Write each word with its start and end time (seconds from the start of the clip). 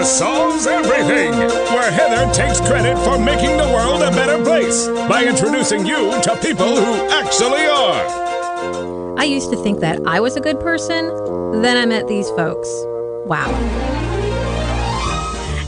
Heather 0.00 0.12
Solves 0.12 0.66
Everything, 0.66 1.30
where 1.74 1.90
Heather 1.90 2.32
takes 2.32 2.58
credit 2.58 2.96
for 3.04 3.18
making 3.18 3.58
the 3.58 3.64
world 3.64 4.00
a 4.00 4.10
better 4.10 4.42
place 4.42 4.88
by 4.88 5.26
introducing 5.26 5.84
you 5.84 6.18
to 6.22 6.38
people 6.40 6.74
who 6.74 6.94
actually 7.10 7.66
are. 7.66 9.18
I 9.18 9.24
used 9.24 9.50
to 9.50 9.62
think 9.62 9.80
that 9.80 10.00
I 10.06 10.18
was 10.18 10.36
a 10.36 10.40
good 10.40 10.58
person. 10.58 11.08
Then 11.60 11.76
I 11.76 11.84
met 11.84 12.08
these 12.08 12.30
folks. 12.30 12.66
Wow. 13.26 13.52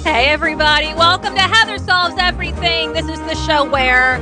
Hey, 0.02 0.30
everybody. 0.30 0.94
Welcome 0.94 1.34
to 1.34 1.42
Heather 1.42 1.76
Solves 1.76 2.16
Everything. 2.18 2.94
This 2.94 3.10
is 3.10 3.20
the 3.20 3.34
show 3.46 3.68
where 3.68 4.16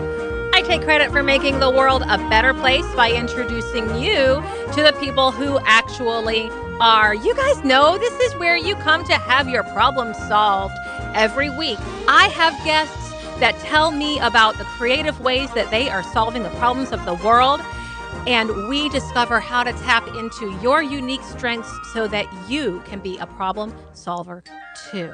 I 0.60 0.62
take 0.62 0.82
credit 0.82 1.10
for 1.10 1.22
making 1.22 1.58
the 1.58 1.70
world 1.70 2.02
a 2.02 2.18
better 2.28 2.52
place 2.52 2.84
by 2.94 3.10
introducing 3.10 3.96
you 3.96 4.42
to 4.74 4.82
the 4.82 4.94
people 5.00 5.30
who 5.30 5.58
actually 5.64 6.50
are. 6.82 7.14
You 7.14 7.34
guys 7.34 7.64
know 7.64 7.96
this 7.96 8.12
is 8.20 8.38
where 8.38 8.58
you 8.58 8.74
come 8.76 9.02
to 9.04 9.14
have 9.14 9.48
your 9.48 9.62
problems 9.62 10.18
solved. 10.28 10.74
Every 11.14 11.48
week, 11.48 11.78
I 12.06 12.28
have 12.34 12.52
guests 12.62 13.10
that 13.40 13.58
tell 13.60 13.90
me 13.90 14.18
about 14.18 14.58
the 14.58 14.64
creative 14.64 15.18
ways 15.22 15.50
that 15.54 15.70
they 15.70 15.88
are 15.88 16.02
solving 16.02 16.42
the 16.42 16.50
problems 16.50 16.92
of 16.92 17.02
the 17.06 17.14
world. 17.14 17.62
And 18.26 18.68
we 18.68 18.90
discover 18.90 19.40
how 19.40 19.62
to 19.62 19.72
tap 19.72 20.06
into 20.08 20.54
your 20.60 20.82
unique 20.82 21.22
strengths 21.22 21.74
so 21.94 22.06
that 22.08 22.26
you 22.50 22.82
can 22.84 23.00
be 23.00 23.16
a 23.16 23.26
problem 23.26 23.74
solver 23.94 24.44
too. 24.90 25.10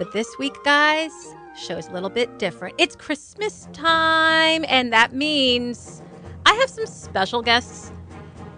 But 0.00 0.10
this 0.10 0.26
week, 0.36 0.56
guys, 0.64 1.12
show's 1.58 1.88
a 1.88 1.92
little 1.92 2.10
bit 2.10 2.38
different. 2.38 2.74
It's 2.78 2.94
Christmas 2.96 3.68
time, 3.72 4.64
and 4.68 4.92
that 4.92 5.12
means 5.12 6.02
I 6.46 6.54
have 6.54 6.70
some 6.70 6.86
special 6.86 7.42
guests 7.42 7.92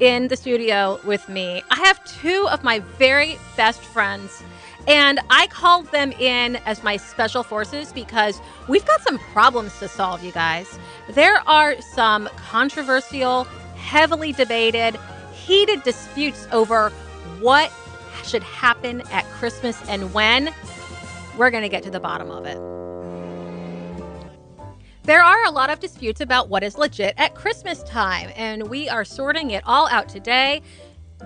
in 0.00 0.28
the 0.28 0.36
studio 0.36 1.00
with 1.04 1.28
me. 1.28 1.62
I 1.70 1.76
have 1.80 2.02
two 2.04 2.46
of 2.50 2.62
my 2.62 2.80
very 2.98 3.38
best 3.56 3.80
friends, 3.80 4.42
and 4.86 5.20
I 5.30 5.46
called 5.48 5.90
them 5.92 6.12
in 6.12 6.56
as 6.66 6.82
my 6.82 6.96
special 6.96 7.42
forces 7.42 7.92
because 7.92 8.40
we've 8.68 8.84
got 8.84 9.00
some 9.02 9.18
problems 9.18 9.78
to 9.78 9.88
solve, 9.88 10.22
you 10.22 10.32
guys. 10.32 10.78
There 11.10 11.40
are 11.48 11.80
some 11.80 12.28
controversial, 12.36 13.44
heavily 13.76 14.32
debated, 14.32 14.98
heated 15.32 15.82
disputes 15.82 16.46
over 16.52 16.90
what 17.40 17.72
should 18.24 18.42
happen 18.42 19.02
at 19.12 19.24
Christmas 19.26 19.80
and 19.88 20.12
when. 20.12 20.54
We're 21.36 21.50
going 21.50 21.62
to 21.62 21.68
get 21.68 21.82
to 21.84 21.90
the 21.90 22.00
bottom 22.00 22.30
of 22.30 22.44
it. 22.44 22.79
There 25.10 25.24
are 25.24 25.44
a 25.44 25.50
lot 25.50 25.70
of 25.70 25.80
disputes 25.80 26.20
about 26.20 26.48
what 26.48 26.62
is 26.62 26.78
legit 26.78 27.14
at 27.18 27.34
Christmas 27.34 27.82
time, 27.82 28.30
and 28.36 28.68
we 28.68 28.88
are 28.88 29.04
sorting 29.04 29.50
it 29.50 29.64
all 29.66 29.88
out 29.88 30.08
today. 30.08 30.62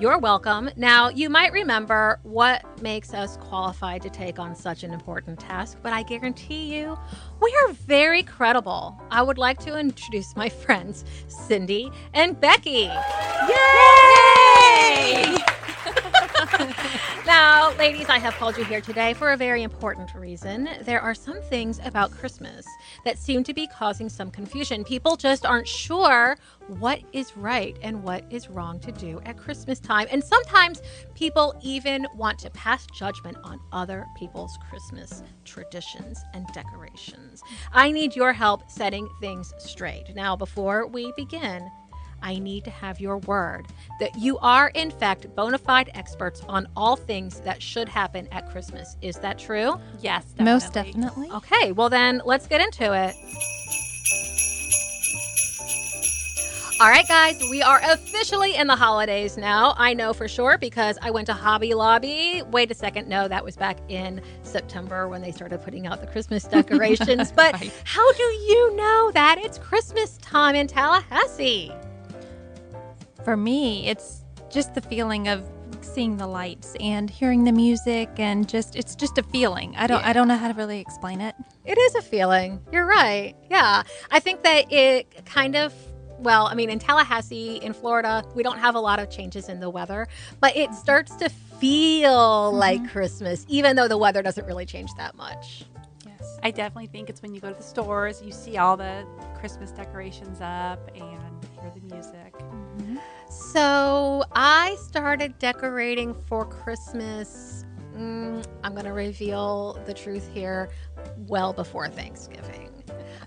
You're 0.00 0.16
welcome. 0.16 0.70
Now, 0.74 1.10
you 1.10 1.28
might 1.28 1.52
remember 1.52 2.18
what 2.22 2.64
makes 2.80 3.12
us 3.12 3.36
qualified 3.36 4.00
to 4.00 4.08
take 4.08 4.38
on 4.38 4.54
such 4.56 4.84
an 4.84 4.94
important 4.94 5.38
task, 5.38 5.76
but 5.82 5.92
I 5.92 6.02
guarantee 6.02 6.74
you 6.74 6.96
we 7.42 7.54
are 7.62 7.74
very 7.74 8.22
credible. 8.22 8.98
I 9.10 9.20
would 9.20 9.36
like 9.36 9.58
to 9.66 9.78
introduce 9.78 10.34
my 10.34 10.48
friends, 10.64 11.04
Cindy 11.28 11.92
and 12.14 12.40
Becky. 12.40 12.90
Yay! 13.50 15.36
now, 17.26 17.72
ladies, 17.76 18.08
I 18.08 18.18
have 18.18 18.34
called 18.34 18.56
you 18.56 18.64
here 18.64 18.80
today 18.80 19.14
for 19.14 19.32
a 19.32 19.36
very 19.36 19.62
important 19.62 20.14
reason. 20.14 20.68
There 20.82 21.00
are 21.00 21.14
some 21.14 21.40
things 21.42 21.80
about 21.84 22.10
Christmas 22.10 22.66
that 23.04 23.18
seem 23.18 23.44
to 23.44 23.54
be 23.54 23.66
causing 23.66 24.08
some 24.08 24.30
confusion. 24.30 24.84
People 24.84 25.16
just 25.16 25.44
aren't 25.44 25.68
sure 25.68 26.36
what 26.66 27.00
is 27.12 27.36
right 27.36 27.76
and 27.82 28.02
what 28.02 28.24
is 28.30 28.48
wrong 28.48 28.80
to 28.80 28.92
do 28.92 29.20
at 29.26 29.36
Christmas 29.36 29.78
time. 29.78 30.06
And 30.10 30.22
sometimes 30.22 30.80
people 31.14 31.54
even 31.62 32.06
want 32.14 32.38
to 32.40 32.50
pass 32.50 32.86
judgment 32.86 33.36
on 33.44 33.60
other 33.72 34.06
people's 34.16 34.56
Christmas 34.68 35.22
traditions 35.44 36.22
and 36.32 36.46
decorations. 36.48 37.42
I 37.72 37.90
need 37.90 38.16
your 38.16 38.32
help 38.32 38.70
setting 38.70 39.08
things 39.20 39.52
straight. 39.58 40.14
Now, 40.14 40.36
before 40.36 40.86
we 40.86 41.12
begin, 41.16 41.70
I 42.24 42.38
need 42.38 42.64
to 42.64 42.70
have 42.70 42.98
your 43.00 43.18
word 43.18 43.66
that 44.00 44.18
you 44.18 44.38
are, 44.38 44.68
in 44.74 44.90
fact, 44.90 45.32
bona 45.36 45.58
fide 45.58 45.90
experts 45.94 46.40
on 46.48 46.66
all 46.74 46.96
things 46.96 47.40
that 47.40 47.62
should 47.62 47.88
happen 47.88 48.26
at 48.32 48.50
Christmas. 48.50 48.96
Is 49.02 49.16
that 49.18 49.38
true? 49.38 49.78
Yes, 50.00 50.24
definitely. 50.32 50.44
Most 50.52 50.72
definitely. 50.72 51.30
Okay, 51.32 51.72
well, 51.72 51.90
then 51.90 52.22
let's 52.24 52.46
get 52.46 52.60
into 52.62 52.92
it. 52.94 53.14
All 56.80 56.88
right, 56.90 57.06
guys, 57.06 57.40
we 57.50 57.62
are 57.62 57.80
officially 57.84 58.56
in 58.56 58.66
the 58.66 58.74
holidays 58.74 59.36
now. 59.36 59.74
I 59.78 59.94
know 59.94 60.12
for 60.12 60.26
sure 60.26 60.58
because 60.58 60.98
I 61.02 61.10
went 61.12 61.26
to 61.26 61.32
Hobby 61.32 61.72
Lobby. 61.72 62.42
Wait 62.50 62.70
a 62.70 62.74
second. 62.74 63.06
No, 63.08 63.28
that 63.28 63.44
was 63.44 63.56
back 63.56 63.78
in 63.88 64.20
September 64.42 65.08
when 65.08 65.22
they 65.22 65.30
started 65.30 65.62
putting 65.62 65.86
out 65.86 66.00
the 66.00 66.06
Christmas 66.08 66.42
decorations. 66.48 67.30
but 67.30 67.52
Right. 67.54 67.72
how 67.84 68.12
do 68.14 68.22
you 68.24 68.74
know 68.76 69.12
that 69.12 69.38
it's 69.38 69.56
Christmas 69.58 70.18
time 70.18 70.56
in 70.56 70.66
Tallahassee? 70.66 71.70
For 73.24 73.36
me, 73.36 73.88
it's 73.88 74.24
just 74.50 74.74
the 74.74 74.82
feeling 74.82 75.28
of 75.28 75.48
seeing 75.80 76.16
the 76.16 76.26
lights 76.26 76.76
and 76.80 77.08
hearing 77.10 77.44
the 77.44 77.52
music 77.52 78.10
and 78.16 78.48
just 78.48 78.76
it's 78.76 78.94
just 78.94 79.18
a 79.18 79.22
feeling. 79.22 79.74
I 79.76 79.86
don't 79.86 80.00
Yeah. 80.00 80.08
I 80.08 80.12
don't 80.12 80.28
know 80.28 80.36
how 80.36 80.48
to 80.48 80.54
really 80.54 80.80
explain 80.80 81.20
it. 81.20 81.34
It 81.64 81.78
is 81.78 81.94
a 81.94 82.02
feeling. 82.02 82.60
You're 82.72 82.86
right. 82.86 83.34
Yeah. 83.50 83.82
I 84.10 84.20
think 84.20 84.42
that 84.42 84.72
it 84.72 85.24
kind 85.26 85.56
of, 85.56 85.74
well, 86.18 86.46
I 86.46 86.54
mean, 86.54 86.70
in 86.70 86.78
Tallahassee, 86.78 87.56
in 87.56 87.72
Florida, 87.72 88.24
we 88.34 88.42
don't 88.42 88.58
have 88.58 88.74
a 88.74 88.80
lot 88.80 88.98
of 88.98 89.10
changes 89.10 89.48
in 89.48 89.60
the 89.60 89.70
weather, 89.70 90.06
but 90.40 90.56
it 90.56 90.74
starts 90.74 91.14
to 91.16 91.28
feel 91.28 92.50
mm-hmm. 92.50 92.58
like 92.58 92.90
Christmas, 92.90 93.44
even 93.48 93.76
though 93.76 93.88
the 93.88 93.98
weather 93.98 94.22
doesn't 94.22 94.46
really 94.46 94.66
change 94.66 94.90
that 94.96 95.16
much. 95.16 95.64
Yes. 96.06 96.38
I 96.42 96.50
definitely 96.50 96.86
think 96.86 97.10
it's 97.10 97.22
when 97.22 97.34
you 97.34 97.40
go 97.40 97.50
to 97.50 97.56
the 97.56 97.62
stores, 97.62 98.22
you 98.22 98.32
see 98.32 98.58
all 98.58 98.76
the 98.76 99.06
Christmas 99.38 99.70
decorations 99.70 100.40
up 100.40 100.90
and 100.94 101.04
hear 101.60 101.72
the 101.74 101.94
music. 101.94 102.23
So 103.34 104.22
I 104.32 104.76
started 104.80 105.38
decorating 105.40 106.14
for 106.14 106.44
Christmas. 106.44 107.64
Mm, 107.96 108.44
I'm 108.62 108.72
going 108.74 108.84
to 108.84 108.92
reveal 108.92 109.78
the 109.86 109.94
truth 109.94 110.28
here 110.32 110.70
well 111.16 111.52
before 111.52 111.88
Thanksgiving. 111.88 112.73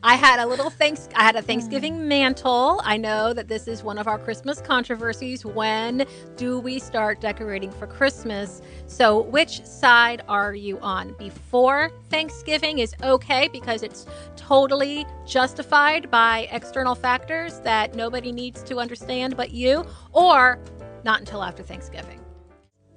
I 0.03 0.15
had 0.15 0.39
a 0.39 0.45
little 0.45 0.69
thanks 0.69 1.09
I 1.15 1.23
had 1.23 1.35
a 1.35 1.41
mm. 1.41 1.45
Thanksgiving 1.45 2.07
mantle. 2.07 2.81
I 2.83 2.97
know 2.97 3.33
that 3.33 3.47
this 3.47 3.67
is 3.67 3.83
one 3.83 3.97
of 3.97 4.07
our 4.07 4.19
Christmas 4.19 4.61
controversies. 4.61 5.45
When 5.45 6.05
do 6.35 6.59
we 6.59 6.79
start 6.79 7.21
decorating 7.21 7.71
for 7.71 7.87
Christmas? 7.87 8.61
So, 8.85 9.21
which 9.21 9.65
side 9.65 10.23
are 10.27 10.53
you 10.53 10.79
on? 10.79 11.15
Before 11.17 11.91
Thanksgiving 12.09 12.79
is 12.79 12.93
okay 13.03 13.47
because 13.47 13.83
it's 13.83 14.05
totally 14.35 15.05
justified 15.25 16.11
by 16.11 16.47
external 16.51 16.95
factors 16.95 17.59
that 17.61 17.95
nobody 17.95 18.31
needs 18.31 18.63
to 18.63 18.77
understand 18.77 19.35
but 19.35 19.51
you, 19.51 19.85
or 20.13 20.59
not 21.03 21.19
until 21.19 21.43
after 21.43 21.63
Thanksgiving. 21.63 22.19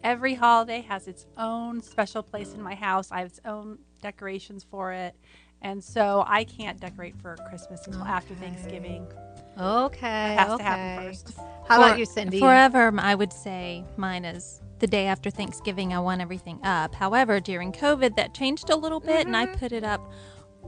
Every 0.02 0.34
holiday 0.34 0.80
has 0.82 1.08
its 1.08 1.26
own 1.36 1.82
special 1.82 2.22
place 2.22 2.54
in 2.54 2.62
my 2.62 2.74
house. 2.74 3.10
I 3.10 3.18
have 3.18 3.26
its 3.26 3.40
own 3.44 3.78
decorations 4.00 4.64
for 4.64 4.92
it. 4.92 5.14
And 5.62 5.82
so 5.82 6.24
I 6.26 6.44
can't 6.44 6.80
decorate 6.80 7.14
for 7.20 7.36
Christmas 7.48 7.86
until 7.86 8.02
after 8.04 8.34
Thanksgiving. 8.36 9.06
Okay. 9.58 10.32
It 10.34 10.38
has 10.38 10.50
okay. 10.52 10.56
to 10.58 10.62
happen 10.64 11.04
first. 11.06 11.36
How 11.68 11.76
For- 11.76 11.86
about 11.86 11.98
you, 11.98 12.06
Cindy? 12.06 12.40
Forever, 12.40 12.92
I 12.98 13.14
would 13.14 13.32
say 13.32 13.84
mine 13.96 14.24
is 14.24 14.60
the 14.78 14.86
day 14.86 15.06
after 15.06 15.28
Thanksgiving. 15.30 15.92
I 15.92 15.98
want 16.00 16.22
everything 16.22 16.58
up. 16.64 16.94
However, 16.94 17.40
during 17.40 17.72
COVID, 17.72 18.16
that 18.16 18.32
changed 18.32 18.70
a 18.70 18.76
little 18.76 19.00
bit, 19.00 19.26
and 19.26 19.36
I 19.36 19.46
Mm-hmm. 19.46 19.58
put 19.58 19.72
it 19.72 19.84
up 19.84 20.00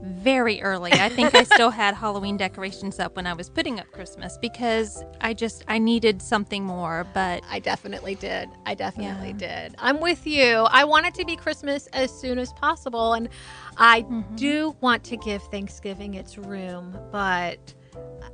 very 0.03 0.61
early. 0.61 0.91
I 0.91 1.09
think 1.09 1.33
I 1.33 1.43
still 1.43 1.69
had 1.81 1.95
Halloween 1.95 2.37
decorations 2.37 2.99
up 2.99 3.15
when 3.15 3.25
I 3.25 3.33
was 3.33 3.49
putting 3.49 3.79
up 3.79 3.89
Christmas 3.91 4.37
because 4.37 5.03
I 5.21 5.33
just 5.33 5.63
I 5.67 5.77
needed 5.77 6.21
something 6.21 6.63
more. 6.63 7.07
But 7.13 7.43
I 7.49 7.59
definitely 7.59 8.15
did. 8.15 8.49
I 8.65 8.75
definitely 8.75 9.35
Yeah. 9.39 9.67
did. 9.67 9.75
I'm 9.79 10.01
with 10.01 10.27
you. 10.27 10.67
I 10.69 10.83
want 10.83 11.05
it 11.05 11.13
to 11.15 11.25
be 11.25 11.35
Christmas 11.35 11.87
as 11.93 12.11
soon 12.11 12.37
as 12.37 12.51
possible. 12.53 13.13
And 13.13 13.29
I 13.77 14.01
mm-hmm. 14.01 14.35
do 14.35 14.75
want 14.81 15.03
to 15.05 15.17
give 15.17 15.41
Thanksgiving 15.43 16.15
its 16.15 16.37
room, 16.37 16.97
but 17.11 17.73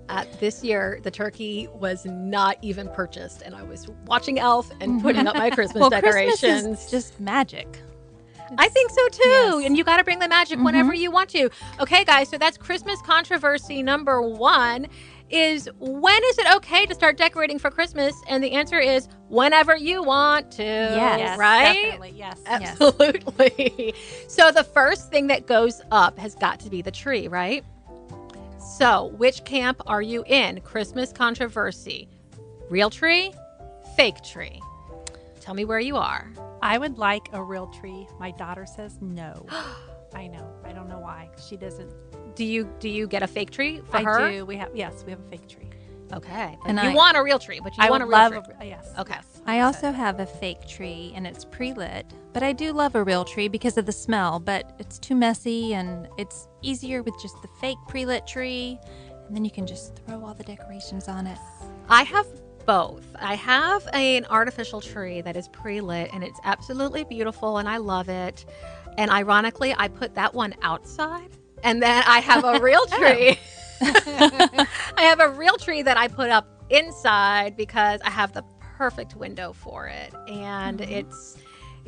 at 0.08 0.40
this 0.40 0.64
year, 0.64 1.00
the 1.04 1.12
turkey 1.12 1.68
was 1.74 2.06
not 2.06 2.58
even 2.62 2.90
purchased. 2.90 3.44
And 3.44 3.54
I 3.56 3.64
was 3.64 3.88
watching 4.06 4.40
Elf 4.40 4.72
and 4.82 5.02
putting 5.02 5.28
up 5.28 5.36
my 5.36 5.50
Christmas 5.52 5.82
well, 5.82 5.90
decorations. 5.90 6.40
Christmas 6.40 6.86
is 6.86 6.92
just 6.92 7.20
magic. 7.20 7.80
I 8.58 8.68
think 8.70 8.92
so 8.92 9.08
too. 9.10 9.30
Yes. 9.30 9.66
And 9.66 9.78
you 9.78 9.84
got 9.84 9.98
to 9.98 10.04
bring 10.04 10.20
the 10.20 10.28
magic 10.28 10.58
mm-hmm. 10.58 10.66
whenever 10.66 10.94
you 10.94 11.12
want 11.12 11.30
to. 11.30 11.50
Okay, 11.80 12.04
guys, 12.04 12.30
so 12.30 12.38
that's 12.38 12.58
Christmas 12.58 13.02
controversy 13.02 13.84
number 13.84 14.22
one 14.22 14.88
is 15.30 15.70
when 15.80 16.20
is 16.26 16.40
it 16.40 16.56
okay 16.56 16.86
to 16.86 16.96
start 16.96 17.18
decorating 17.18 17.60
for 17.60 17.70
Christmas? 17.70 18.16
And 18.28 18.44
the 18.44 18.52
answer 18.52 18.80
is 18.80 19.08
whenever 19.28 19.76
you 19.76 20.04
want 20.04 20.52
to. 20.54 20.64
Yes, 20.64 21.38
right? 21.38 21.74
Definitely, 21.74 22.14
yes. 22.18 22.40
Yes. 22.46 22.82
Absolutely. 22.82 23.94
so 24.28 24.52
the 24.52 24.64
first 24.64 25.10
thing 25.10 25.28
that 25.28 25.46
goes 25.46 25.82
up 25.92 26.18
has 26.18 26.36
got 26.36 26.60
to 26.62 26.70
be 26.70 26.82
the 26.82 26.92
tree, 26.92 27.28
right? 27.28 27.64
So, 28.60 29.08
which 29.18 29.44
camp 29.46 29.82
are 29.88 30.02
you 30.02 30.24
in? 30.26 30.62
Christmas 30.62 31.12
controversy. 31.12 32.08
Real 32.70 32.90
tree, 32.90 33.34
fake 33.96 34.22
tree. 34.24 34.62
Tell 35.50 35.56
me 35.56 35.66
where 35.66 35.80
you 35.80 35.98
are. 35.98 36.32
I 36.62 36.78
would 36.78 37.00
like 37.00 37.28
a 37.34 37.42
real 37.44 37.66
tree. 37.66 38.08
My 38.20 38.30
daughter 38.30 38.68
says 38.68 39.00
no. 39.02 39.48
I 40.14 40.28
know. 40.28 40.48
I 40.64 40.74
don't 40.74 40.88
know 40.88 41.00
why. 41.00 41.32
She 41.44 41.58
doesn't. 41.58 41.92
Do 42.36 42.46
you 42.46 42.72
do 42.80 42.88
you 42.88 43.08
get 43.08 43.24
a 43.24 43.28
fake 43.28 43.50
tree 43.50 43.82
for 43.90 43.98
I 43.98 44.04
her? 44.04 44.32
do. 44.32 44.46
We 44.46 44.58
have 44.58 44.70
yes, 44.76 45.04
we 45.08 45.10
have 45.12 45.20
a 45.20 45.28
fake 45.28 45.48
tree. 45.48 45.68
Okay. 46.14 46.56
And 46.68 46.78
you 46.78 46.90
I- 46.90 46.94
want 46.94 47.18
a 47.18 47.24
real 47.24 47.40
tree, 47.40 47.60
but 47.64 47.76
you 47.76 47.84
I 47.84 47.90
want 47.90 48.04
would 48.06 48.14
a 48.14 48.16
real 48.16 48.30
love 48.38 48.46
tree. 48.46 48.54
a 48.62 48.66
yes. 48.66 48.94
Okay. 49.00 49.16
yes, 49.16 49.42
I 49.48 49.58
100%. 49.58 49.64
also 49.66 49.92
have 49.92 50.20
a 50.20 50.28
fake 50.28 50.68
tree 50.68 51.14
and 51.16 51.26
it's 51.26 51.46
pre 51.46 51.74
lit, 51.74 52.06
but 52.32 52.44
I 52.44 52.54
do 52.54 52.72
love 52.72 52.94
a 52.94 53.04
real 53.04 53.26
tree 53.26 53.48
because 53.48 53.76
of 53.80 53.88
the 53.88 53.92
smell, 53.92 54.40
but 54.40 54.76
it's 54.78 55.00
too 55.00 55.16
messy 55.16 55.74
and 55.74 56.08
it's 56.20 56.48
easier 56.62 57.02
with 57.02 57.20
just 57.20 57.42
the 57.42 57.48
fake 57.60 57.80
pre 57.88 58.06
lit 58.06 58.28
tree. 58.28 58.78
And 59.26 59.36
then 59.36 59.44
you 59.46 59.52
can 59.52 59.66
just 59.66 59.96
throw 60.06 60.24
all 60.24 60.36
the 60.36 60.44
decorations 60.44 61.08
on 61.08 61.26
it. 61.26 61.40
I 61.90 62.04
have 62.04 62.28
both. 62.70 63.16
I 63.20 63.34
have 63.34 63.88
an 63.94 64.28
artificial 64.30 64.80
tree 64.80 65.22
that 65.22 65.36
is 65.36 65.48
pre-lit 65.48 66.12
and 66.14 66.24
it's 66.24 66.40
absolutely 66.44 67.04
beautiful 67.04 67.58
and 67.58 67.68
I 67.68 67.78
love 67.78 68.10
it. 68.10 68.46
And 68.96 69.10
ironically, 69.10 69.74
I 69.76 69.88
put 69.88 70.14
that 70.14 70.36
one 70.36 70.54
outside. 70.62 71.32
And 71.64 71.82
then 71.82 72.04
I 72.06 72.20
have 72.20 72.44
a 72.46 72.60
real 72.60 72.86
oh. 72.92 72.98
tree. 73.00 73.40
I 73.82 74.68
have 74.98 75.20
a 75.20 75.30
real 75.30 75.58
tree 75.58 75.82
that 75.82 75.98
I 75.98 76.10
put 76.10 76.30
up 76.30 76.64
inside 76.70 77.58
because 77.58 78.02
I 78.02 78.12
have 78.12 78.34
the 78.34 78.44
perfect 78.60 79.16
window 79.16 79.52
for 79.52 79.88
it. 79.88 80.14
And 80.28 80.80
mm-hmm. 80.80 80.92
it's 80.92 81.38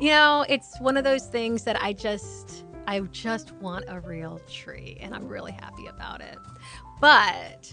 you 0.00 0.08
know, 0.08 0.44
it's 0.48 0.80
one 0.80 0.96
of 0.96 1.04
those 1.04 1.26
things 1.26 1.62
that 1.62 1.80
I 1.80 1.92
just 1.92 2.64
I 2.88 2.98
just 3.12 3.52
want 3.52 3.84
a 3.86 4.00
real 4.00 4.40
tree 4.50 4.98
and 5.00 5.14
I'm 5.14 5.28
really 5.28 5.52
happy 5.52 5.86
about 5.86 6.22
it. 6.22 6.38
But 7.00 7.72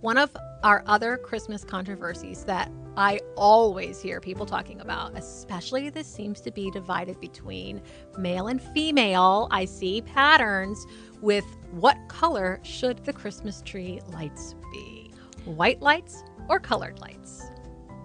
one 0.00 0.18
of 0.18 0.34
our 0.62 0.82
other 0.86 1.16
Christmas 1.16 1.64
controversies 1.64 2.44
that 2.44 2.70
I 2.96 3.20
always 3.36 4.00
hear 4.00 4.20
people 4.20 4.46
talking 4.46 4.80
about, 4.80 5.16
especially 5.16 5.90
this 5.90 6.06
seems 6.06 6.40
to 6.42 6.50
be 6.50 6.70
divided 6.70 7.20
between 7.20 7.82
male 8.18 8.46
and 8.48 8.60
female. 8.60 9.48
I 9.50 9.64
see 9.66 10.00
patterns 10.02 10.84
with 11.20 11.44
what 11.72 11.96
color 12.08 12.58
should 12.62 13.04
the 13.04 13.12
Christmas 13.12 13.62
tree 13.62 14.00
lights 14.12 14.54
be? 14.72 15.10
White 15.44 15.82
lights 15.82 16.22
or 16.48 16.58
colored 16.58 16.98
lights? 17.00 17.42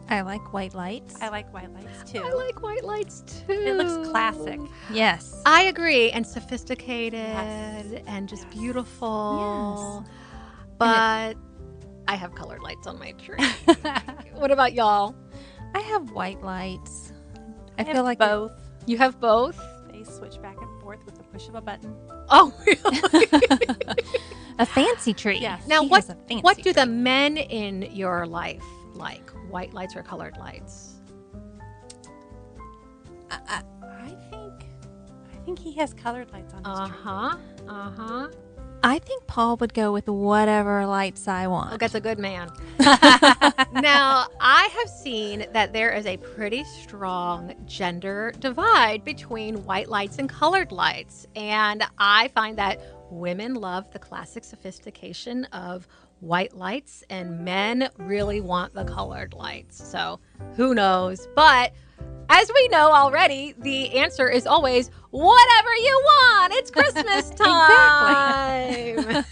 I 0.10 0.22
like 0.22 0.52
white 0.52 0.74
lights. 0.74 1.16
I 1.22 1.30
like 1.30 1.54
white 1.54 1.72
lights 1.74 2.12
too. 2.12 2.22
I 2.22 2.34
like 2.34 2.62
white 2.62 2.84
lights 2.84 3.22
too. 3.48 3.54
it 3.54 3.78
looks 3.78 4.10
classic. 4.10 4.60
yes. 4.92 5.42
I 5.46 5.64
agree, 5.64 6.12
and 6.12 6.28
sophisticated 6.28 7.14
Yes. 7.20 7.86
and 8.08 8.28
just 8.28 8.44
Yes. 8.48 8.54
beautiful. 8.54 10.04
Yes. 10.06 10.12
But 10.78 11.38
I 12.08 12.16
have 12.16 12.36
colored 12.36 12.62
lights 12.62 12.88
on 12.88 13.00
my 13.00 13.12
tree. 13.14 13.38
what 14.36 14.52
about 14.52 14.74
y'all? 14.74 15.16
I 15.76 15.80
have 15.80 16.12
white 16.12 16.42
lights. 16.42 17.14
I, 17.78 17.82
I 17.82 17.84
feel 17.86 17.96
have 17.98 18.06
like 18.06 18.20
both. 18.20 18.52
You 18.86 18.98
have 18.98 19.20
both? 19.20 19.60
They 19.92 20.04
switch 20.04 20.42
back 20.42 20.58
and 20.62 20.82
forth 20.82 21.06
with 21.06 21.16
the 21.16 21.24
push 21.26 21.48
of 21.48 21.56
a 21.56 21.62
button. 21.62 21.96
Oh, 22.30 22.54
really? 22.66 23.28
a 24.60 24.66
fancy 24.66 25.14
tree. 25.14 25.40
Yes. 25.40 25.68
now, 25.68 25.84
He 25.84 25.90
what 25.90 25.98
has 26.06 26.10
a 26.10 26.16
fancy 26.16 26.42
what 26.42 26.58
do 26.58 26.64
tree. 26.64 26.72
the 26.74 26.86
men 26.86 27.38
in 27.38 27.84
your 27.94 28.26
life 28.26 28.64
like? 28.94 29.30
White 29.50 29.74
lights 29.74 29.96
or 29.96 30.02
colored 30.04 30.38
lights? 30.38 30.96
I 33.30 34.16
think, 34.30 34.54
I 35.34 35.38
think 35.46 35.60
he 35.60 35.74
has 35.74 35.94
colored 35.94 36.32
lights 36.32 36.54
on 36.54 36.60
his 36.64 36.68
Uh 36.80 36.88
tree. 36.88 36.98
huh. 37.04 37.38
Uh 37.68 37.90
huh. 37.92 38.28
I 38.84 38.98
think 39.00 39.28
Paul 39.28 39.58
would 39.58 39.74
go 39.74 39.92
with 39.92 40.08
whatever 40.08 40.86
lights 40.88 41.28
I 41.28 41.48
want. 41.48 41.72
Look, 41.72 41.82
that's 41.82 41.96
a 41.96 42.02
good 42.02 42.18
man. 42.18 42.52
now, 42.80 44.28
I 44.40 44.70
have 44.80 44.90
seen 44.90 45.46
that 45.54 45.72
there 45.72 45.92
is 45.92 46.08
a 46.08 46.18
pretty 46.18 46.64
strong 46.64 47.54
gender 47.66 48.34
divide 48.40 49.04
between 49.04 49.64
white 49.66 49.88
lights 49.88 50.18
and 50.18 50.28
colored 50.28 50.72
lights. 50.72 51.28
And 51.36 51.84
I 52.00 52.30
find 52.30 52.58
that 52.58 52.82
women 53.12 53.54
love 53.54 53.92
the 53.92 54.00
classic 54.00 54.44
sophistication 54.44 55.46
of 55.46 55.88
white 56.20 56.56
lights, 56.56 57.04
and 57.10 57.44
men 57.44 57.90
really 57.98 58.42
want 58.42 58.74
the 58.74 58.86
colored 58.86 59.34
lights. 59.34 59.84
So, 59.84 60.20
who 60.56 60.74
knows? 60.74 61.28
But 61.36 61.74
as 62.32 62.50
we 62.56 62.68
know 62.70 62.94
already, 62.94 63.54
the 63.60 63.98
answer 63.98 64.30
is 64.30 64.48
always 64.48 64.90
whatever 65.10 65.76
you 65.76 66.02
want. 66.06 66.54
It's 66.54 66.72
Christmas 66.72 67.30
time. 67.36 69.26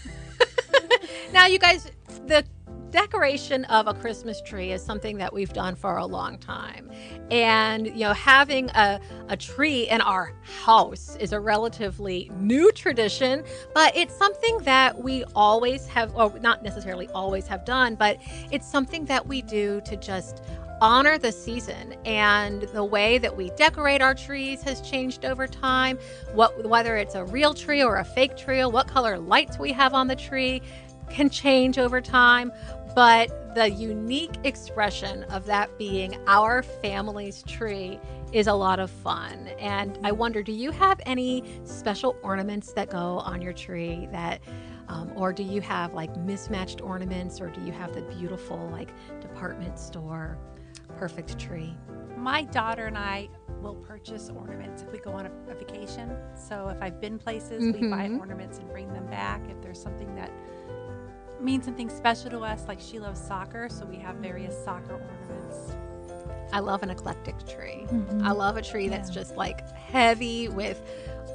now, 1.32 1.46
you 1.46 1.58
guys, 1.58 1.90
the 2.26 2.44
decoration 2.90 3.64
of 3.66 3.86
a 3.86 3.94
Christmas 3.94 4.42
tree 4.42 4.72
is 4.72 4.84
something 4.84 5.16
that 5.16 5.32
we've 5.32 5.52
done 5.54 5.76
for 5.76 5.96
a 5.96 6.04
long 6.04 6.36
time. 6.36 6.90
And, 7.30 7.86
you 7.86 8.00
know, 8.00 8.12
having 8.12 8.68
a, 8.70 9.00
a 9.28 9.36
tree 9.36 9.88
in 9.88 10.02
our 10.02 10.34
house 10.42 11.16
is 11.16 11.32
a 11.32 11.40
relatively 11.40 12.30
new 12.36 12.70
tradition, 12.72 13.44
but 13.72 13.96
it's 13.96 14.14
something 14.14 14.58
that 14.58 15.02
we 15.02 15.24
always 15.34 15.86
have, 15.86 16.14
or 16.14 16.38
not 16.40 16.62
necessarily 16.62 17.08
always 17.14 17.46
have 17.46 17.64
done, 17.64 17.94
but 17.94 18.18
it's 18.50 18.68
something 18.70 19.06
that 19.06 19.26
we 19.26 19.40
do 19.40 19.80
to 19.86 19.96
just 19.96 20.42
honor 20.80 21.18
the 21.18 21.32
season 21.32 21.94
and 22.04 22.62
the 22.62 22.84
way 22.84 23.18
that 23.18 23.36
we 23.36 23.50
decorate 23.50 24.00
our 24.00 24.14
trees 24.14 24.62
has 24.62 24.80
changed 24.80 25.24
over 25.24 25.46
time. 25.46 25.98
What 26.32 26.66
whether 26.66 26.96
it's 26.96 27.14
a 27.14 27.24
real 27.24 27.54
tree 27.54 27.82
or 27.82 27.96
a 27.96 28.04
fake 28.04 28.36
tree 28.36 28.64
what 28.64 28.88
color 28.88 29.18
lights 29.18 29.58
we 29.58 29.72
have 29.72 29.94
on 29.94 30.08
the 30.08 30.16
tree 30.16 30.62
can 31.10 31.28
change 31.28 31.78
over 31.78 32.00
time. 32.00 32.52
But 32.94 33.54
the 33.54 33.70
unique 33.70 34.34
expression 34.44 35.24
of 35.24 35.46
that 35.46 35.76
being 35.78 36.16
our 36.26 36.62
family's 36.62 37.42
tree 37.42 37.98
is 38.32 38.46
a 38.46 38.54
lot 38.54 38.78
of 38.78 38.90
fun. 38.90 39.48
And 39.58 39.98
i 40.02 40.12
wonder 40.12 40.42
do 40.42 40.52
you 40.52 40.70
have 40.70 41.00
any 41.04 41.44
special 41.64 42.16
ornaments 42.22 42.72
that 42.72 42.90
go 42.90 43.18
on 43.18 43.42
your 43.42 43.52
tree 43.52 44.08
that 44.12 44.40
um, 44.88 45.12
or 45.14 45.32
do 45.32 45.44
you 45.44 45.60
have 45.60 45.94
like 45.94 46.14
mismatched 46.16 46.80
ornaments 46.80 47.40
or 47.40 47.48
do 47.48 47.60
you 47.60 47.70
have 47.70 47.94
the 47.94 48.02
beautiful 48.02 48.68
like 48.72 48.90
department 49.20 49.78
store 49.78 50.36
perfect 50.96 51.38
tree 51.38 51.74
My 52.16 52.42
daughter 52.42 52.86
and 52.86 52.98
I 52.98 53.28
will 53.62 53.74
purchase 53.74 54.30
ornaments 54.30 54.82
if 54.82 54.92
we 54.92 54.98
go 54.98 55.12
on 55.12 55.26
a, 55.26 55.30
a 55.50 55.54
vacation. 55.54 56.14
So 56.34 56.68
if 56.68 56.82
I've 56.82 57.00
been 57.00 57.18
places, 57.18 57.60
we 57.74 57.88
buy 57.88 58.08
Mhm. 58.08 58.18
ornaments 58.20 58.58
and 58.58 58.68
bring 58.70 58.92
them 58.92 59.06
back. 59.06 59.40
If 59.50 59.60
there's 59.62 59.80
something 59.80 60.14
that 60.16 60.30
means 61.40 61.64
something 61.66 61.88
special 61.88 62.30
to 62.30 62.40
us, 62.40 62.66
like 62.68 62.80
she 62.80 62.98
loves 63.00 63.20
soccer, 63.20 63.68
so 63.68 63.84
we 63.86 63.96
have 63.96 64.16
various 64.16 64.56
soccer 64.64 64.94
ornaments. 64.94 65.76
i 66.52 66.58
love 66.58 66.82
an 66.82 66.90
eclectic 66.90 67.38
tree 67.46 67.86
Mhm. 67.88 68.22
I 68.24 68.32
love 68.32 68.56
a 68.56 68.62
tree 68.62 68.88
that's 68.88 69.08
just 69.10 69.36
like 69.36 69.60
heavy 69.76 70.48
with 70.48 70.82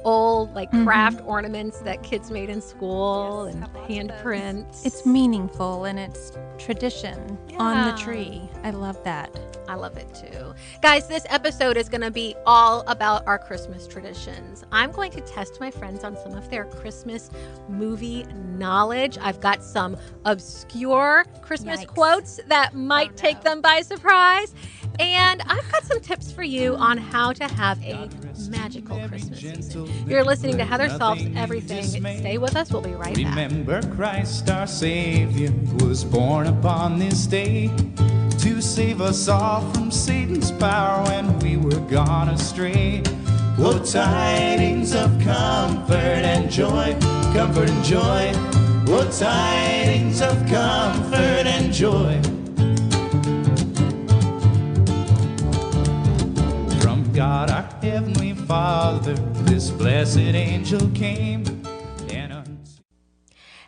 old 0.06 0.54
like 0.54 0.70
Mhm. 0.70 0.84
craft 0.84 1.20
ornaments 1.26 1.80
that 1.80 2.02
kids 2.04 2.30
made 2.30 2.48
in 2.48 2.60
school 2.62 3.44
Yes, 3.46 3.54
and 3.54 3.64
have 3.64 3.74
lots 3.74 3.82
of 3.82 3.88
those. 3.88 3.96
handprints. 3.98 4.86
It's 4.86 5.04
meaningful 5.04 5.84
and 5.84 5.98
it's 5.98 6.32
tradition 6.58 7.36
on 7.58 7.90
the 7.90 7.92
tree. 8.00 8.48
I 8.62 8.70
love 8.70 9.02
that. 9.04 9.36
I 9.68 9.74
love 9.74 9.96
it 9.96 10.06
too. 10.14 10.54
Guys, 10.80 11.08
this 11.08 11.26
episode 11.28 11.76
is 11.76 11.88
going 11.88 12.02
to 12.02 12.10
be 12.12 12.36
all 12.46 12.84
about 12.86 13.26
our 13.26 13.36
Christmas 13.36 13.88
traditions. 13.88 14.64
I'm 14.70 14.92
going 14.92 15.10
to 15.10 15.20
test 15.22 15.58
my 15.60 15.72
friends 15.72 16.04
on 16.04 16.16
some 16.16 16.36
of 16.36 16.48
their 16.50 16.66
Christmas 16.66 17.30
movie 17.68 18.24
knowledge. 18.56 19.18
I've 19.20 19.40
got 19.40 19.64
some 19.64 19.96
obscure 20.24 21.24
Christmas 21.42 21.80
Yikes. 21.80 21.86
quotes 21.88 22.40
that 22.46 22.74
might 22.74 23.10
Oh, 23.10 23.16
take 23.16 23.42
them 23.42 23.60
by 23.60 23.80
surprise. 23.82 24.54
And 25.00 25.42
I've 25.42 25.70
got 25.72 25.84
some 25.84 26.00
tips 26.00 26.30
for 26.30 26.44
you 26.44 26.76
on 26.76 26.96
how 26.96 27.32
to 27.32 27.44
have 27.44 27.82
a 27.84 28.08
magical 28.48 28.98
Christmas 29.08 29.40
season. 29.40 29.86
You're 30.06 30.24
listening 30.24 30.56
to 30.58 30.64
Heather 30.64 30.88
Solves 30.90 31.24
Everything. 31.34 31.84
Stay 31.84 32.38
with 32.38 32.56
us. 32.56 32.70
We'll 32.72 32.82
be 32.82 32.92
right 32.92 33.14
back. 33.14 33.36
Remember 33.36 33.82
Christ 33.94 34.50
our 34.50 34.66
Savior 34.66 35.52
was 35.84 36.04
born 36.04 36.46
upon 36.46 36.98
this 36.98 37.26
day 37.26 37.70
to 38.38 38.60
save 38.60 39.00
us 39.00 39.28
all 39.28 39.62
from 39.72 39.90
Satan's 39.90 40.52
power 40.52 41.04
when 41.06 41.38
we 41.40 41.56
were 41.56 41.80
gone 41.88 42.28
astray. 42.28 43.02
Oh, 43.58 43.78
tidings 43.84 44.94
of 44.94 45.10
comfort 45.22 45.94
and 45.96 46.50
joy, 46.50 46.96
comfort 47.32 47.70
and 47.70 47.84
joy. 47.84 48.32
Oh, 48.88 49.10
tidings 49.18 50.20
of 50.20 50.36
comfort 50.46 51.46
and 51.46 51.72
joy. 51.72 52.22
From 56.80 57.10
God 57.12 57.50
our 57.50 57.68
Heavenly 57.82 58.34
Father, 58.34 59.16
this 59.56 59.70
blessed 59.70 60.18
angel 60.18 60.90
came 60.90 61.42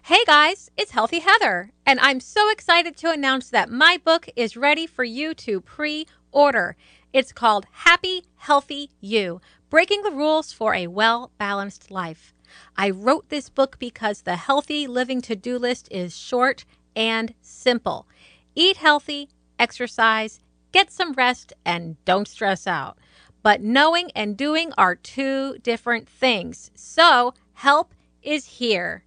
Hey 0.02 0.22
guys, 0.26 0.70
it's 0.76 0.90
Healthy 0.90 1.20
Heather, 1.20 1.70
and 1.86 1.98
I'm 2.00 2.20
so 2.20 2.50
excited 2.50 2.94
to 2.98 3.10
announce 3.10 3.48
that 3.48 3.70
my 3.70 3.96
book 3.96 4.28
is 4.36 4.54
ready 4.54 4.86
for 4.86 5.02
you 5.02 5.32
to 5.36 5.62
pre 5.62 6.06
order. 6.30 6.76
It's 7.14 7.32
called 7.32 7.64
Happy 7.70 8.24
Healthy 8.36 8.90
You 9.00 9.40
Breaking 9.70 10.02
the 10.02 10.10
Rules 10.10 10.52
for 10.52 10.74
a 10.74 10.88
Well 10.88 11.30
Balanced 11.38 11.90
Life. 11.90 12.34
I 12.76 12.90
wrote 12.90 13.30
this 13.30 13.48
book 13.48 13.78
because 13.78 14.20
the 14.22 14.36
healthy 14.36 14.86
living 14.86 15.22
to 15.22 15.34
do 15.34 15.58
list 15.58 15.88
is 15.90 16.14
short 16.14 16.66
and 16.94 17.32
simple. 17.40 18.06
Eat 18.54 18.76
healthy, 18.76 19.30
exercise, 19.58 20.40
get 20.70 20.92
some 20.92 21.14
rest, 21.14 21.54
and 21.64 21.96
don't 22.04 22.28
stress 22.28 22.66
out. 22.66 22.98
But 23.48 23.62
knowing 23.62 24.10
and 24.14 24.36
doing 24.36 24.74
are 24.76 24.94
two 24.94 25.56
different 25.62 26.06
things. 26.06 26.70
So, 26.74 27.32
help 27.54 27.94
is 28.22 28.44
here. 28.44 29.04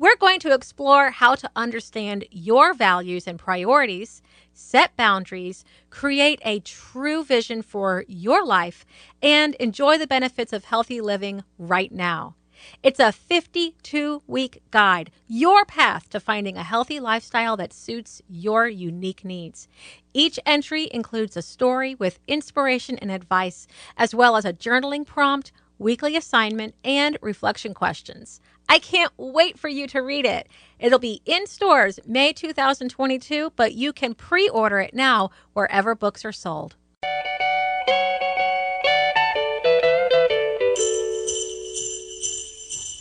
We're 0.00 0.16
going 0.16 0.40
to 0.40 0.52
explore 0.52 1.12
how 1.12 1.36
to 1.36 1.48
understand 1.54 2.24
your 2.32 2.74
values 2.74 3.28
and 3.28 3.38
priorities, 3.38 4.20
set 4.52 4.96
boundaries, 4.96 5.64
create 5.90 6.40
a 6.44 6.58
true 6.58 7.22
vision 7.22 7.62
for 7.62 8.04
your 8.08 8.44
life, 8.44 8.84
and 9.22 9.54
enjoy 9.60 9.96
the 9.96 10.08
benefits 10.08 10.52
of 10.52 10.64
healthy 10.64 11.00
living 11.00 11.44
right 11.56 11.92
now. 11.92 12.34
It's 12.82 13.00
a 13.00 13.12
52 13.12 14.22
week 14.26 14.62
guide, 14.70 15.10
your 15.26 15.64
path 15.64 16.08
to 16.10 16.20
finding 16.20 16.56
a 16.56 16.62
healthy 16.62 17.00
lifestyle 17.00 17.56
that 17.56 17.72
suits 17.72 18.22
your 18.28 18.68
unique 18.68 19.24
needs. 19.24 19.68
Each 20.14 20.38
entry 20.46 20.88
includes 20.90 21.36
a 21.36 21.42
story 21.42 21.94
with 21.94 22.18
inspiration 22.26 22.98
and 22.98 23.10
advice, 23.10 23.66
as 23.96 24.14
well 24.14 24.36
as 24.36 24.44
a 24.44 24.52
journaling 24.52 25.06
prompt, 25.06 25.52
weekly 25.78 26.16
assignment, 26.16 26.74
and 26.84 27.18
reflection 27.22 27.74
questions. 27.74 28.40
I 28.68 28.78
can't 28.78 29.12
wait 29.16 29.58
for 29.58 29.68
you 29.68 29.86
to 29.88 30.00
read 30.00 30.26
it. 30.26 30.48
It'll 30.78 30.98
be 30.98 31.22
in 31.24 31.46
stores 31.46 31.98
May 32.06 32.32
2022, 32.32 33.52
but 33.56 33.74
you 33.74 33.92
can 33.92 34.14
pre 34.14 34.48
order 34.48 34.80
it 34.80 34.92
now 34.92 35.30
wherever 35.54 35.94
books 35.94 36.24
are 36.24 36.32
sold. 36.32 36.76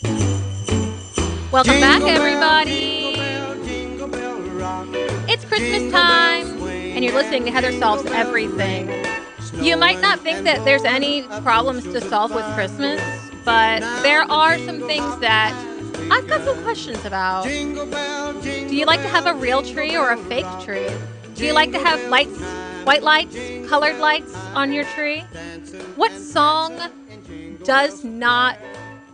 Welcome 0.04 1.80
back, 1.80 2.04
everybody. 2.04 3.16
It's 5.28 5.44
Christmas 5.46 5.92
time, 5.92 6.62
and 6.68 7.04
you're 7.04 7.16
listening 7.16 7.46
to 7.46 7.52
Heather 7.52 7.72
Solves 7.72 8.06
Everything. 8.12 8.90
You 9.56 9.76
might 9.76 10.00
not 10.00 10.20
think 10.20 10.44
that 10.44 10.64
there's 10.66 10.84
any 10.84 11.24
problems 11.42 11.84
to 11.86 12.02
solve 12.02 12.34
with 12.34 12.46
Christmas, 12.54 13.02
but 13.44 13.80
there 14.04 14.22
are 14.24 14.60
some 14.60 14.82
things 14.82 15.18
that 15.20 15.54
I've 16.12 16.28
got 16.28 16.42
some 16.46 16.62
questions 16.64 17.04
about. 17.06 17.46
Do 17.46 18.76
you 18.76 18.86
like 18.86 19.02
to 19.02 19.10
have 19.10 19.26
a 19.26 19.34
real 19.34 19.64
tree 19.64 19.98
or 19.98 20.12
a 20.12 20.18
fake 20.18 20.46
tree? 20.62 20.90
Do 21.36 21.46
you 21.46 21.54
like 21.54 21.72
to 21.72 21.80
have 21.80 22.08
lights, 22.10 22.40
white 22.84 23.02
lights, 23.02 23.36
colored 23.68 23.98
lights 23.98 24.36
on 24.54 24.72
your 24.72 24.84
tree? 24.86 25.22
What 25.96 26.12
song 26.12 26.80
does 27.64 28.04
not 28.04 28.60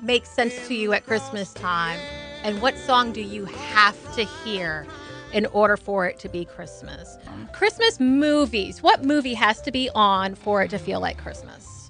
make 0.03 0.25
sense 0.25 0.67
to 0.67 0.75
you 0.75 0.93
at 0.93 1.05
Christmas 1.05 1.53
time? 1.53 1.99
And 2.43 2.61
what 2.61 2.77
song 2.77 3.11
do 3.13 3.21
you 3.21 3.45
have 3.45 4.15
to 4.15 4.23
hear 4.23 4.85
in 5.31 5.45
order 5.47 5.77
for 5.77 6.05
it 6.07 6.19
to 6.19 6.29
be 6.29 6.45
Christmas? 6.45 7.17
Christmas 7.53 7.99
movies. 7.99 8.83
What 8.83 9.03
movie 9.03 9.33
has 9.33 9.61
to 9.61 9.71
be 9.71 9.89
on 9.95 10.35
for 10.35 10.61
it 10.61 10.69
to 10.71 10.77
feel 10.77 10.99
like 10.99 11.17
Christmas? 11.17 11.89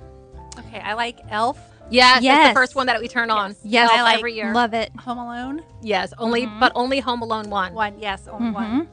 Okay, 0.60 0.80
I 0.80 0.94
like 0.94 1.20
Elf, 1.30 1.60
Yes, 1.90 2.18
it's 2.18 2.24
Yes. 2.24 2.50
the 2.50 2.54
first 2.60 2.76
one 2.76 2.88
that 2.88 3.00
we 3.02 3.08
turn 3.10 3.30
on. 3.30 3.56
Yes, 3.64 3.90
Elf 3.90 4.00
I 4.00 4.04
like, 4.04 4.18
every 4.20 4.34
year. 4.36 4.54
love 4.54 4.74
it. 4.74 4.90
Home 5.00 5.18
Alone. 5.18 5.64
Yes, 5.82 6.14
only 6.18 6.46
but 6.46 6.72
only 6.76 7.00
Home 7.02 7.22
Alone 7.22 7.50
one. 7.50 7.74
One, 7.74 8.00
yes, 8.00 8.28
only 8.28 8.48
Mm-hmm. 8.48 8.54
one. 8.78 8.88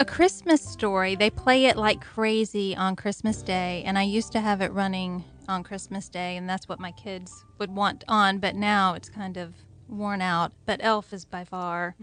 A 0.00 0.04
Christmas 0.04 0.62
story. 0.62 1.14
They 1.14 1.30
play 1.30 1.66
it 1.66 1.76
like 1.76 2.00
crazy 2.00 2.74
on 2.74 2.96
Christmas 2.96 3.42
Day, 3.42 3.82
and 3.86 3.98
I 3.98 4.02
used 4.02 4.32
to 4.32 4.40
have 4.40 4.60
it 4.62 4.72
running 4.72 5.24
on 5.48 5.62
Christmas 5.62 6.08
Day, 6.08 6.36
and 6.36 6.48
that's 6.48 6.68
what 6.68 6.80
my 6.80 6.92
kids 6.92 7.44
would 7.58 7.70
want 7.70 8.04
on. 8.08 8.38
But 8.38 8.54
now 8.54 8.94
it's 8.94 9.08
kind 9.08 9.36
of 9.36 9.54
worn 9.88 10.20
out. 10.20 10.52
But 10.66 10.80
Elf 10.82 11.12
is 11.12 11.24
by 11.24 11.44
far 11.44 11.96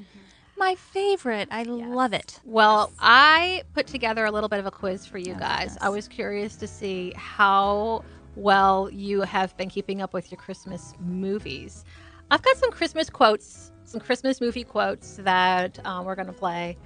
my 0.58 0.75
favorite. 0.75 1.48
I 1.51 1.63
love 1.63 2.13
it. 2.13 2.39
Well, 2.44 2.91
I 3.00 3.63
put 3.74 3.88
together 3.88 4.25
a 4.25 4.32
little 4.32 4.50
bit 4.50 4.60
of 4.60 4.65
a 4.65 4.72
quiz 4.72 5.06
for 5.06 5.17
you 5.17 5.36
guys. 5.36 5.77
I 5.82 5.89
was 5.89 6.08
curious 6.08 6.56
to 6.58 6.67
see 6.67 7.13
how 7.15 8.03
well 8.36 8.89
you 8.91 9.22
have 9.22 9.56
been 9.58 9.70
keeping 9.70 10.01
up 10.01 10.13
with 10.13 10.32
your 10.32 10.39
Christmas 10.39 10.94
movies. 11.00 11.86
I've 12.29 12.41
got 12.41 12.58
some 12.58 12.72
Christmas 12.72 13.10
quotes, 13.10 13.72
some 13.84 14.01
Christmas 14.01 14.41
movie 14.41 14.63
quotes 14.63 15.17
that 15.17 15.79
um, 15.86 16.06
we're 16.06 16.15
going 16.15 16.27
to 16.27 16.34
play, 16.34 16.77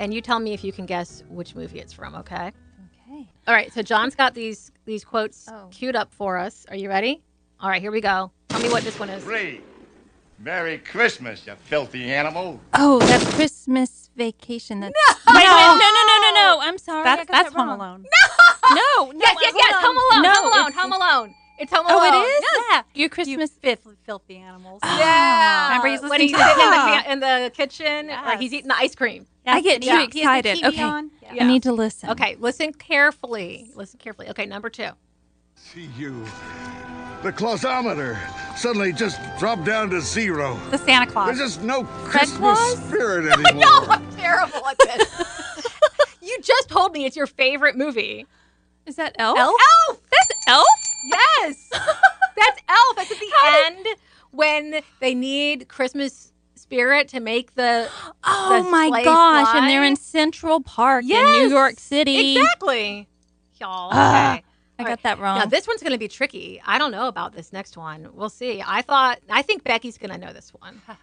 and 0.00 0.12
you 0.12 0.20
tell 0.20 0.38
me 0.38 0.52
if 0.52 0.64
you 0.64 0.72
can 0.72 0.86
guess 0.86 1.22
which 1.28 1.54
movie 1.54 1.78
it's 1.78 1.92
from. 1.92 2.14
Okay. 2.16 2.52
Okay. 3.22 3.30
All 3.48 3.54
right. 3.54 3.72
So 3.72 3.82
John's 3.82 4.14
got 4.14 4.34
these 4.34 4.70
these 4.84 5.04
quotes 5.04 5.48
Oh. 5.50 5.68
queued 5.70 5.96
up 5.96 6.12
for 6.12 6.38
us. 6.38 6.66
Are 6.70 6.76
you 6.76 6.88
ready? 6.88 7.22
All 7.60 7.68
right. 7.68 7.80
Here 7.80 7.92
we 7.92 8.00
go. 8.00 8.30
Tell 8.48 8.60
me 8.60 8.68
what 8.70 8.82
this 8.84 8.98
one 8.98 9.08
is. 9.10 9.22
Free. 9.24 9.60
Merry 10.38 10.78
Christmas, 10.78 11.46
you 11.46 11.54
filthy 11.54 12.12
animal. 12.12 12.60
Oh, 12.74 12.98
that's 12.98 13.24
Christmas 13.34 14.10
Vacation. 14.16 14.80
That's 14.80 14.92
no. 15.28 15.34
Wait 15.34 15.44
a. 15.44 15.48
No, 15.48 15.76
no, 15.78 16.02
no, 16.10 16.18
no, 16.20 16.34
no. 16.34 16.58
I'm 16.62 16.78
sorry. 16.78 17.08
I 17.08 17.16
that's 17.24 17.30
that 17.30 17.52
Home. 17.52 17.68
Alone. 17.68 18.04
No, 18.70 19.06
no. 19.06 19.12
Yes, 19.20 19.36
yes, 19.40 19.54
yes. 19.56 19.74
Home 19.84 19.96
Alone. 19.96 20.22
No, 20.22 20.32
Home 20.34 20.52
Alone. 20.52 20.68
it's- 20.68 20.82
Home 20.82 20.92
Alone. 20.92 21.34
It's 21.62 21.72
Home 21.72 21.86
Alone. 21.86 21.98
Oh, 22.02 22.22
it 22.22 22.26
is. 22.26 22.40
Yes. 22.70 22.84
Your 22.94 23.08
Christmas. 23.08 23.50
Fifth 23.52 23.86
filthy 24.04 24.36
animals. 24.38 24.80
Yeah. 24.84 25.68
Remember 25.68 25.88
he's 25.88 26.10
when 26.10 26.20
he's 26.20 26.32
to 26.32 26.38
sitting 26.38 26.64
in 26.64 26.70
the, 26.70 27.02
the- 27.04 27.12
in 27.12 27.44
the 27.44 27.50
kitchen, 27.54 28.06
like 28.08 28.40
he's 28.40 28.52
eating 28.52 28.68
the 28.68 28.76
ice 28.76 28.94
cream. 28.94 29.26
I 29.46 29.60
get 29.60 29.76
and 29.76 29.82
too 29.84 29.90
he- 30.18 30.20
he 30.20 30.24
has 30.26 30.42
the 30.42 30.50
excited. 30.50 30.58
TV 30.64 30.68
Okay. 30.68 30.82
on. 30.82 31.10
Yeah. 31.32 31.44
I 31.44 31.46
need 31.46 31.62
to 31.64 31.72
listen. 31.72 32.10
Okay, 32.10 32.36
listen 32.38 32.72
carefully. 32.72 33.70
Listen 33.74 33.98
carefully. 33.98 34.28
Okay, 34.30 34.46
number 34.46 34.70
two. 34.70 34.90
See 35.54 35.88
you. 35.96 36.24
The 37.22 37.32
clausometer 37.32 38.18
suddenly 38.56 38.92
just 38.92 39.20
dropped 39.38 39.64
down 39.64 39.90
to 39.90 40.00
zero. 40.00 40.58
The 40.70 40.78
Santa 40.78 41.10
Claus. 41.10 41.26
There's 41.38 41.38
just 41.54 41.62
no 41.62 41.84
Christmas 41.84 42.58
spirit 42.88 43.30
anymore. 43.32 43.62
No, 43.64 43.84
I'm 43.88 44.10
terrible 44.16 44.66
at 44.66 44.76
this. 44.78 45.22
you 46.22 46.36
just 46.42 46.68
told 46.68 46.92
me 46.92 47.04
it's 47.04 47.14
your 47.16 47.28
favorite 47.28 47.76
movie. 47.76 48.26
Is 48.86 48.96
that 48.96 49.14
Elf? 49.18 49.38
Elf? 49.38 49.54
Elf? 49.88 50.00
That's 50.10 50.32
Elf? 50.48 50.66
Yes. 51.42 51.68
That's 51.72 52.60
Elf. 52.68 52.96
That's 52.96 53.10
at 53.12 53.18
the 53.18 53.32
end 53.66 53.86
when 54.30 54.80
they 55.00 55.14
need 55.14 55.68
Christmas 55.68 56.32
spirit 56.54 57.08
to 57.08 57.20
make 57.20 57.54
the. 57.54 57.88
Oh 58.24 58.62
the 58.62 58.70
my 58.70 58.88
sleigh 58.88 59.04
gosh! 59.04 59.48
fly. 59.50 59.58
And 59.58 59.68
they're 59.68 59.84
in 59.84 59.96
Central 59.96 60.60
Park 60.60 61.04
in 61.04 61.32
New 61.32 61.48
York 61.48 61.78
City. 61.78 62.36
Exactly. 62.38 63.08
Y'all. 63.60 63.90
Ah, 63.92 64.34
Okay. 64.34 64.44
I 64.78 64.82
All 64.84 64.88
got 64.88 65.02
that 65.02 65.18
wrong. 65.18 65.38
Now 65.38 65.46
this 65.46 65.66
one's 65.66 65.82
going 65.82 65.92
to 65.92 65.98
be 65.98 66.08
tricky. 66.08 66.60
I 66.64 66.78
don't 66.78 66.92
know 66.92 67.08
about 67.08 67.34
this 67.34 67.52
next 67.52 67.76
one. 67.76 68.08
We'll 68.14 68.30
see. 68.30 68.62
I 68.64 68.82
thought 68.82 69.18
I 69.28 69.42
think 69.42 69.64
Becky's 69.64 69.98
going 69.98 70.12
to 70.12 70.18
know 70.18 70.32
this 70.32 70.52
one. 70.54 70.80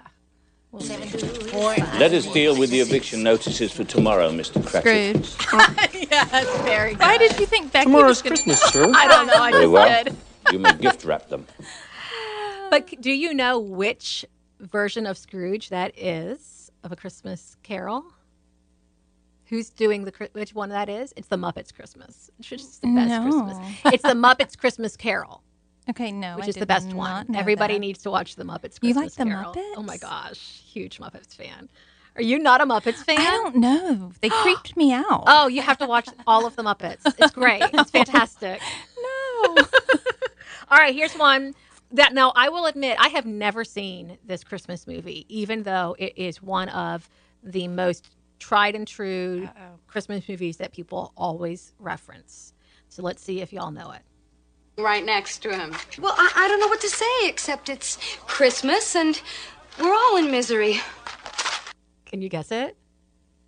We'll. 0.71 0.83
Let 0.83 2.13
us 2.13 2.27
deal 2.31 2.55
with 2.55 2.69
the 2.69 2.79
eviction 2.79 3.23
notices 3.23 3.71
for 3.71 3.83
tomorrow, 3.83 4.29
Mr. 4.29 4.63
Cratchit. 4.63 5.25
Scrooge. 5.25 6.07
yes, 6.11 6.61
very 6.61 6.91
good. 6.91 6.99
Why 6.99 7.17
did 7.17 7.39
you 7.39 7.47
think 7.47 7.71
Becky 7.71 7.85
Tomorrow's 7.85 8.07
was 8.07 8.21
gonna... 8.21 8.35
Christmas, 8.35 8.61
sir. 8.71 8.91
I 8.93 9.07
don't 9.07 9.25
know. 9.25 9.41
I 9.41 9.49
Very 9.51 9.63
just 9.63 9.71
well. 9.71 10.03
did. 10.03 10.15
You 10.51 10.59
may 10.59 10.73
gift 10.73 11.05
wrap 11.05 11.29
them. 11.29 11.45
But 12.71 13.01
do 13.01 13.11
you 13.11 13.33
know 13.33 13.57
which 13.57 14.23
version 14.59 15.07
of 15.07 15.17
Scrooge 15.17 15.69
that 15.69 15.91
is 15.97 16.69
of 16.83 16.91
a 16.91 16.95
Christmas 16.95 17.55
Carol? 17.63 18.05
Who's 19.45 19.71
doing 19.71 20.03
the 20.05 20.13
which 20.33 20.53
one 20.53 20.69
that 20.69 20.87
is? 20.87 21.11
It's 21.17 21.29
the 21.29 21.35
Muppets 21.37 21.73
Christmas, 21.73 22.29
which 22.37 22.51
is 22.51 22.77
the 22.79 22.93
best 22.93 23.09
No. 23.09 23.23
Christmas. 23.23 23.77
It's 23.93 24.03
the 24.03 24.09
Muppets 24.13 24.55
Christmas 24.55 24.95
Carol, 24.95 25.41
Okay, 25.89 26.11
no, 26.11 26.35
which 26.35 26.45
I 26.45 26.49
is 26.49 26.55
the 26.57 26.67
best 26.67 26.93
one. 26.93 27.35
Everybody 27.35 27.73
that. 27.73 27.79
needs 27.79 28.03
to 28.03 28.11
watch 28.11 28.35
the 28.35 28.43
Muppets 28.43 28.79
Christmas 28.79 28.83
You 28.83 28.93
like 28.93 29.11
the 29.13 29.25
Carol. 29.25 29.53
Oh 29.75 29.81
my 29.81 29.97
gosh, 29.97 30.61
huge 30.71 30.99
Muppets 30.99 31.35
fan. 31.35 31.69
Are 32.15 32.21
you 32.21 32.37
not 32.37 32.61
a 32.61 32.65
Muppets 32.67 33.03
fan? 33.03 33.19
I 33.19 33.23
don't 33.31 33.55
know. 33.55 34.11
They 34.21 34.29
creeped 34.43 34.77
me 34.77 34.93
out. 34.93 35.23
Oh, 35.25 35.47
you 35.47 35.63
have 35.63 35.79
to 35.79 35.87
watch 35.87 36.07
all 36.27 36.45
of 36.45 36.55
the 36.55 36.61
Muppets. 36.63 37.01
It's 37.17 37.31
great. 37.33 37.63
It's 37.73 37.89
fantastic. 37.99 38.61
no. 39.01 39.55
All 40.69 40.77
right, 40.77 40.93
here's 40.93 41.13
one 41.15 41.55
that 41.91 42.13
now 42.13 42.31
I 42.35 42.49
will 42.49 42.67
admit 42.67 42.97
I 42.99 43.07
have 43.09 43.25
never 43.25 43.63
seen 43.63 44.17
this 44.23 44.43
Christmas 44.43 44.85
movie, 44.85 45.25
even 45.27 45.63
though 45.63 45.95
it 45.97 46.13
is 46.15 46.41
one 46.41 46.69
of 46.69 47.09
the 47.43 47.67
most 47.67 48.07
tried 48.37 48.75
and 48.75 48.87
true 48.87 49.49
Christmas 49.87 50.27
movies 50.29 50.57
that 50.57 50.71
people 50.71 51.11
always 51.17 51.73
reference. 51.79 52.53
So 52.89 53.01
let's 53.01 53.23
see 53.23 53.41
if 53.41 53.51
y'all 53.51 53.71
know 53.71 53.91
it. 53.91 54.01
right 54.77 55.03
next 55.03 55.39
to 55.39 55.49
him. 55.55 55.75
Well, 55.99 56.13
I, 56.17 56.31
I 56.35 56.47
don't 56.47 56.59
know 56.59 56.67
what 56.67 56.81
to 56.81 56.89
say 56.89 57.05
except 57.23 57.69
it's 57.69 57.97
Christmas 58.27 58.95
and 58.95 59.19
we're 59.79 59.93
all 59.93 60.17
in 60.17 60.29
misery. 60.31 60.79
Can 62.05 62.21
you 62.21 62.29
guess 62.29 62.51
it? 62.51 62.77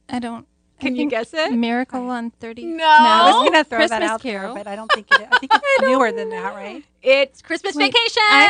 I 0.09 0.19
don't. 0.19 0.47
I 0.81 0.85
Can 0.85 0.95
you 0.95 1.09
guess 1.09 1.31
it? 1.33 1.53
Miracle 1.53 2.09
on 2.09 2.31
30. 2.31 2.65
No. 2.65 2.83
I 2.83 3.31
was 3.31 3.47
gonna 3.47 3.63
throw 3.63 3.77
Christmas 3.79 3.89
that 3.99 4.01
out 4.01 4.21
Carol. 4.21 4.55
there, 4.55 4.63
but 4.63 4.69
I 4.71 4.75
don't 4.75 4.91
think 4.91 5.07
it. 5.11 5.27
I 5.31 5.37
think 5.37 5.51
it's 5.55 5.81
newer 5.87 6.11
than 6.11 6.29
that, 6.29 6.55
right? 6.55 6.83
It's 7.03 7.41
Christmas 7.43 7.75
Wait, 7.75 7.91
Vacation. 7.93 8.23
I 8.27 8.45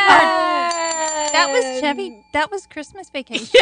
heard 1.28 1.34
That 1.34 1.48
was 1.52 1.80
Chevy. 1.82 2.24
That 2.34 2.50
was 2.50 2.68
Christmas 2.68 3.10
Vacation. 3.10 3.60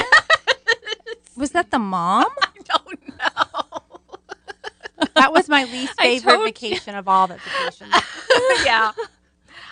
Was 1.36 1.50
that 1.52 1.72
the 1.72 1.80
mom? 1.80 2.26
I 2.42 2.48
don't 2.78 3.08
know. 3.08 5.06
That 5.16 5.32
was 5.34 5.50
my 5.50 5.64
least 5.64 6.00
favorite 6.00 6.30
told 6.32 6.40
you. 6.42 6.46
vacation 6.46 6.96
of 6.96 7.08
all 7.08 7.26
the 7.28 7.36
vacations. 7.38 7.94
yeah. 8.66 8.92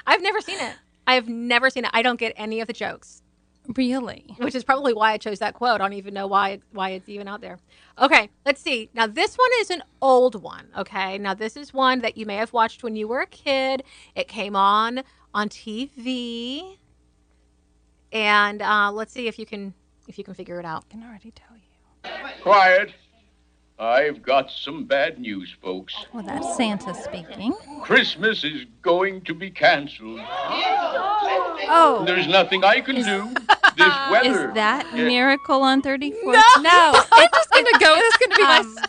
I've 0.07 0.21
never 0.23 0.41
seen 0.41 0.59
it. 0.59 0.75
I 1.05 1.15
have 1.15 1.27
never 1.27 1.69
seen 1.69 1.85
it. 1.85 1.91
I 1.93 2.01
don't 2.01 2.19
get 2.19 2.33
any 2.35 2.61
of 2.61 2.67
the 2.67 2.73
jokes. 2.73 3.21
Really? 3.75 4.25
which 4.37 4.55
is 4.55 4.63
probably 4.63 4.93
why 4.93 5.11
I 5.11 5.17
chose 5.17 5.39
that 5.39 5.53
quote. 5.53 5.81
I 5.81 5.83
don't 5.83 5.93
even 5.93 6.13
know 6.13 6.27
why 6.27 6.51
it, 6.51 6.61
why 6.71 6.91
it's 6.91 7.09
even 7.09 7.27
out 7.27 7.41
there. 7.41 7.59
Okay, 7.99 8.29
let's 8.45 8.61
see. 8.61 8.89
Now 8.93 9.07
this 9.07 9.35
one 9.35 9.49
is 9.59 9.69
an 9.69 9.83
old 10.01 10.41
one. 10.41 10.67
Okay, 10.77 11.17
now 11.17 11.33
this 11.33 11.57
is 11.57 11.73
one 11.73 11.99
that 12.01 12.17
you 12.17 12.25
may 12.25 12.35
have 12.35 12.53
watched 12.53 12.83
when 12.83 12.95
you 12.95 13.07
were 13.07 13.21
a 13.21 13.27
kid. 13.27 13.83
It 14.15 14.27
came 14.27 14.55
on 14.55 15.03
on 15.33 15.49
TV, 15.49 16.77
and 18.11 18.61
uh, 18.61 18.91
let's 18.91 19.13
see 19.13 19.27
if 19.27 19.37
you 19.37 19.45
can 19.45 19.73
if 20.07 20.17
you 20.17 20.23
can 20.23 20.33
figure 20.33 20.59
it 20.59 20.65
out. 20.65 20.85
I 20.89 20.91
can 20.93 21.03
already 21.03 21.31
tell 21.31 21.57
you. 21.57 21.63
Quiet. 22.41 22.93
I've 23.79 24.23
got 24.23 24.49
some 24.49 24.85
bad 24.85 25.19
news, 25.19 25.55
folks. 25.61 25.93
Well, 26.11 26.23
that's 26.23 26.57
Santa 26.57 26.95
speaking. 26.95 27.53
Christmas 27.83 28.43
is 28.43 28.65
going 28.81 29.21
to 29.21 29.35
be 29.35 29.51
canceled. 29.51 30.19
Oh, 31.69 32.03
There's 32.05 32.27
nothing 32.27 32.63
I 32.63 32.81
can 32.81 32.95
do. 32.95 33.35
This 33.77 33.93
weather. 34.11 34.49
Is 34.49 34.53
that 34.55 34.87
Yeah. 34.95 35.05
Miracle 35.05 35.61
on 35.61 35.81
34th? 35.81 36.13
no. 36.61 37.03
I'm 37.11 37.29
just 37.33 37.49
going 37.51 37.65
to 37.65 37.77
go. 37.79 37.95
It's 37.97 38.17
going 38.17 38.29
to 38.31 38.35
be 38.35 38.43
my. 38.43 38.57
Um, 38.59 38.77
s- 38.79 38.87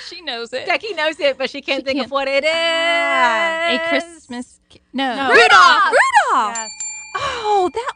she 0.08 0.20
knows 0.22 0.52
it. 0.52 0.66
Becky 0.66 0.94
knows 0.94 1.20
it, 1.20 1.38
but 1.38 1.50
she 1.50 1.60
can't 1.60 1.80
She 1.80 1.84
think 1.84 1.98
of 1.98 2.04
can't. 2.04 2.12
what 2.12 2.26
it 2.28 2.44
is. 2.44 2.50
A 2.50 3.86
Christmas. 3.88 4.60
ki- 4.68 4.80
No. 4.92 5.14
No. 5.14 5.28
Rudolph. 5.30 5.84
Rudolph. 5.84 6.56
Yes. 6.56 6.70
Oh, 7.16 7.70
that. 7.74 7.92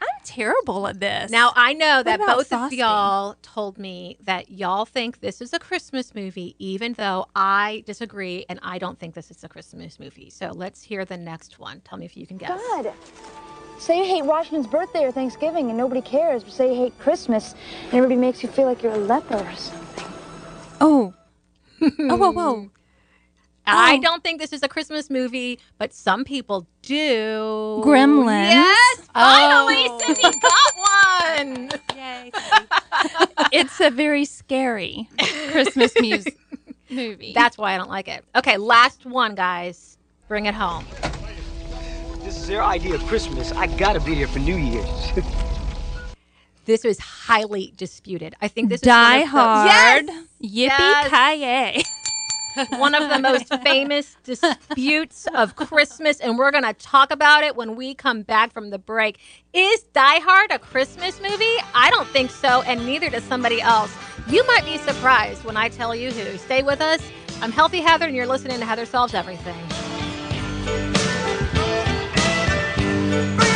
I'm 0.00 0.06
terrible 0.24 0.86
at 0.86 1.00
this. 1.00 1.30
Now 1.30 1.52
I 1.56 1.72
know 1.72 2.02
that 2.04 2.20
both 2.20 2.48
Frosty? 2.48 2.76
of 2.76 2.78
y'all 2.78 3.34
told 3.42 3.78
me 3.78 4.16
that 4.22 4.48
y'all 4.50 4.84
think 4.84 5.20
this 5.20 5.40
is 5.40 5.52
a 5.52 5.58
Christmas 5.58 6.14
movie, 6.14 6.54
even 6.60 6.92
though 6.92 7.26
I 7.34 7.82
disagree 7.84 8.46
and 8.48 8.60
I 8.62 8.78
don't 8.78 8.96
think 8.98 9.14
this 9.14 9.30
is 9.32 9.42
a 9.42 9.48
Christmas 9.48 9.98
movie. 9.98 10.30
So 10.30 10.52
let's 10.54 10.82
hear 10.82 11.04
the 11.04 11.16
next 11.16 11.58
one. 11.58 11.80
Tell 11.80 11.98
me 11.98 12.06
if 12.06 12.16
you 12.16 12.26
can 12.28 12.36
guess. 12.36 12.60
God. 12.68 12.92
Say 13.78 13.98
you 13.98 14.04
hate 14.04 14.24
Washington's 14.24 14.66
birthday 14.66 15.04
or 15.04 15.12
Thanksgiving 15.12 15.68
and 15.68 15.78
nobody 15.78 16.00
cares, 16.02 16.42
but 16.44 16.52
say 16.52 16.70
you 16.74 16.74
hate 16.84 16.98
Christmas 16.98 17.54
and 17.84 17.94
everybody 17.94 18.16
makes 18.20 18.42
you 18.42 18.48
feel 18.48 18.66
like 18.66 18.82
you're 18.82 18.92
a 18.92 18.98
leper 18.98 19.36
or 19.36 19.54
something. 19.54 20.04
Oh. 20.80 21.14
oh, 21.82 22.16
whoa, 22.16 22.30
whoa. 22.30 22.70
I 23.70 23.96
Oh. 23.96 24.00
don't 24.02 24.22
think 24.24 24.40
this 24.40 24.52
is 24.52 24.62
a 24.62 24.68
Christmas 24.68 25.10
movie, 25.10 25.58
but 25.78 25.92
some 25.92 26.24
people 26.24 26.66
do. 26.82 27.80
Gremlins? 27.84 28.50
Yes, 28.50 29.00
finally, 29.12 29.86
Oh. 29.88 29.98
Cindy 30.06 30.38
got 30.40 31.38
one. 31.38 31.70
Yay. 31.96 32.32
It's 33.52 33.78
a 33.80 33.90
very 33.90 34.24
scary 34.24 35.08
Christmas 35.50 35.92
music 36.00 36.36
movie. 36.90 37.32
That's 37.34 37.56
why 37.58 37.74
I 37.74 37.76
don't 37.76 37.90
like 37.90 38.08
it. 38.08 38.24
Okay, 38.34 38.56
last 38.56 39.04
one, 39.06 39.34
guys. 39.34 39.98
Bring 40.28 40.46
it 40.46 40.54
home. 40.54 40.84
This 42.28 42.36
is 42.36 42.46
their 42.46 42.62
idea 42.62 42.94
of 42.94 43.02
Christmas. 43.06 43.52
I 43.52 43.68
gotta 43.78 44.00
be 44.00 44.14
there 44.14 44.26
for 44.26 44.38
New 44.38 44.56
Year's. 44.56 45.12
This 46.66 46.84
was 46.84 46.98
highly 46.98 47.72
disputed. 47.78 48.36
I 48.42 48.48
think 48.48 48.68
this 48.68 48.82
is 48.82 48.86
Die 48.86 49.20
one 49.20 49.22
of 49.22 49.32
the- 49.32 49.38
Hard. 49.38 50.10
Yes! 50.38 51.08
Yippee 51.10 51.82
ki 52.60 52.76
one 52.78 52.94
of 52.94 53.08
the 53.08 53.18
most 53.18 53.48
famous 53.62 54.18
disputes 54.22 55.26
of 55.34 55.56
Christmas, 55.56 56.20
and 56.20 56.36
we're 56.36 56.50
going 56.50 56.64
to 56.64 56.74
talk 56.74 57.10
about 57.10 57.42
it 57.44 57.56
when 57.56 57.74
we 57.74 57.94
come 57.94 58.20
back 58.20 58.52
from 58.52 58.68
the 58.68 58.78
break. 58.78 59.18
Is 59.54 59.84
Die 59.94 60.18
Hard 60.20 60.50
a 60.50 60.58
Christmas 60.58 61.22
movie? 61.22 61.56
I 61.74 61.88
don't 61.88 62.08
think 62.08 62.30
so, 62.30 62.60
and 62.66 62.84
neither 62.84 63.08
does 63.08 63.24
somebody 63.24 63.62
else. 63.62 63.90
You 64.28 64.46
might 64.46 64.66
be 64.66 64.76
surprised 64.76 65.44
when 65.44 65.56
I 65.56 65.70
tell 65.70 65.94
you 65.94 66.10
who. 66.10 66.36
Stay 66.36 66.62
with 66.62 66.82
us. 66.82 67.00
I'm 67.40 67.52
Healthy 67.52 67.80
Heather, 67.80 68.04
and 68.04 68.14
you're 68.14 68.26
listening 68.26 68.58
to 68.58 68.66
Heather 68.66 68.84
Solves 68.84 69.14
Everything. 69.14 69.56
Bye. 73.08 73.47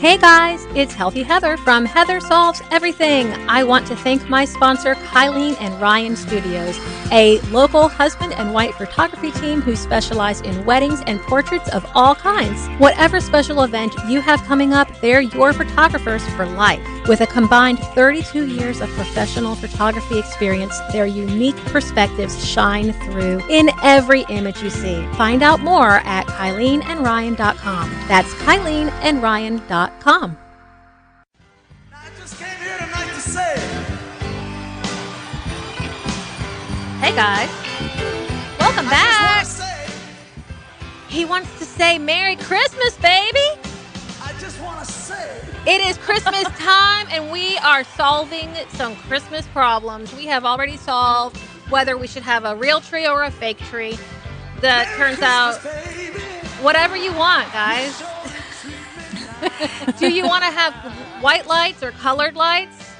Hey 0.00 0.16
guys, 0.16 0.64
it's 0.74 0.94
Healthy 0.94 1.24
Heather 1.24 1.58
from 1.58 1.84
Heather 1.84 2.20
Solves 2.20 2.62
Everything. 2.70 3.30
I 3.50 3.64
want 3.64 3.86
to 3.88 3.96
thank 3.96 4.30
my 4.30 4.46
sponsor, 4.46 4.94
Kylene 4.94 5.60
and 5.60 5.78
Ryan 5.78 6.16
Studios, 6.16 6.78
a 7.12 7.38
local 7.50 7.86
husband 7.86 8.32
and 8.32 8.54
wife 8.54 8.76
photography 8.76 9.30
team 9.30 9.60
who 9.60 9.76
specialize 9.76 10.40
in 10.40 10.64
weddings 10.64 11.02
and 11.06 11.20
portraits 11.20 11.68
of 11.74 11.84
all 11.94 12.14
kinds. 12.14 12.66
Whatever 12.80 13.20
special 13.20 13.62
event 13.62 13.94
you 14.08 14.22
have 14.22 14.42
coming 14.44 14.72
up, 14.72 14.88
they're 15.02 15.20
your 15.20 15.52
photographers 15.52 16.26
for 16.30 16.46
life. 16.46 16.80
With 17.06 17.20
a 17.20 17.26
combined 17.26 17.78
32 17.78 18.46
years 18.46 18.80
of 18.80 18.88
professional 18.90 19.54
photography 19.54 20.18
experience, 20.18 20.78
their 20.92 21.06
unique 21.06 21.56
perspectives 21.66 22.42
shine 22.46 22.94
through 22.94 23.42
in 23.50 23.68
every 23.82 24.24
image 24.30 24.62
you 24.62 24.70
see. 24.70 25.06
Find 25.16 25.42
out 25.42 25.60
more 25.60 26.00
at 26.04 26.26
KyleenandRyan.com. 26.26 27.90
That's 28.08 28.32
KyleenandRyan.com. 29.98 30.38
Hey 37.00 37.14
guys, 37.16 37.50
welcome 38.58 38.84
back. 38.86 39.46
He 41.08 41.24
wants 41.24 41.58
to 41.58 41.64
say 41.64 41.98
Merry 41.98 42.36
Christmas, 42.36 42.96
baby. 42.98 43.38
I 44.22 44.32
just 44.38 44.60
want 44.60 44.78
to 44.78 44.92
say. 44.92 45.40
It 45.66 45.80
is 45.86 45.98
Christmas 45.98 46.44
time, 46.58 47.06
and 47.10 47.32
we 47.32 47.56
are 47.58 47.84
solving 47.84 48.54
some 48.68 48.94
Christmas 48.96 49.46
problems. 49.48 50.14
We 50.14 50.26
have 50.26 50.44
already 50.44 50.76
solved 50.76 51.38
whether 51.68 51.96
we 51.96 52.06
should 52.06 52.22
have 52.22 52.44
a 52.44 52.54
real 52.54 52.80
tree 52.80 53.06
or 53.06 53.24
a 53.24 53.30
fake 53.30 53.58
tree. 53.58 53.98
That 54.60 54.94
turns 54.96 55.20
out 55.22 55.56
whatever 56.62 56.96
you 56.96 57.12
want, 57.14 57.50
guys. 57.52 58.00
Do 59.98 60.12
you 60.12 60.24
want 60.24 60.44
to 60.44 60.50
have 60.50 60.74
white 61.22 61.46
lights 61.46 61.82
or 61.82 61.92
colored 61.92 62.36
lights? 62.36 62.90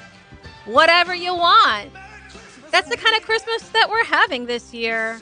Whatever 0.65 1.15
you 1.15 1.35
want. 1.35 1.91
That's 2.71 2.89
the 2.89 2.97
kind 2.97 3.15
of 3.17 3.23
Christmas 3.23 3.67
that 3.69 3.89
we're 3.89 4.05
having 4.05 4.45
this 4.45 4.73
year. 4.73 5.19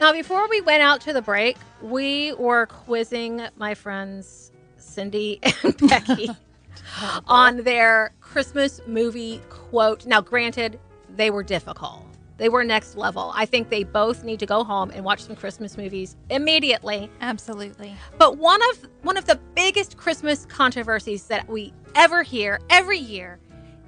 Now, 0.00 0.12
before 0.12 0.48
we 0.48 0.60
went 0.60 0.82
out 0.82 1.00
to 1.02 1.12
the 1.12 1.20
break, 1.20 1.58
we 1.82 2.32
were 2.34 2.66
quizzing 2.66 3.42
my 3.56 3.74
friends 3.74 4.50
Cindy 4.78 5.40
and 5.62 5.76
Becky 5.88 6.30
on 7.26 7.58
their 7.64 8.12
Christmas 8.20 8.80
movie 8.86 9.40
quote. 9.50 10.06
Now, 10.06 10.20
granted, 10.20 10.78
they 11.14 11.30
were 11.30 11.42
difficult. 11.42 12.09
They 12.40 12.48
were 12.48 12.64
next 12.64 12.96
level. 12.96 13.32
I 13.34 13.44
think 13.44 13.68
they 13.68 13.84
both 13.84 14.24
need 14.24 14.38
to 14.40 14.46
go 14.46 14.64
home 14.64 14.90
and 14.94 15.04
watch 15.04 15.24
some 15.24 15.36
Christmas 15.36 15.76
movies 15.76 16.16
immediately. 16.30 17.10
Absolutely. 17.20 17.94
But 18.16 18.38
one 18.38 18.62
of 18.70 18.88
one 19.02 19.18
of 19.18 19.26
the 19.26 19.38
biggest 19.54 19.98
Christmas 19.98 20.46
controversies 20.46 21.24
that 21.26 21.46
we 21.50 21.74
ever 21.94 22.22
hear 22.22 22.58
every 22.70 22.98
year 22.98 23.38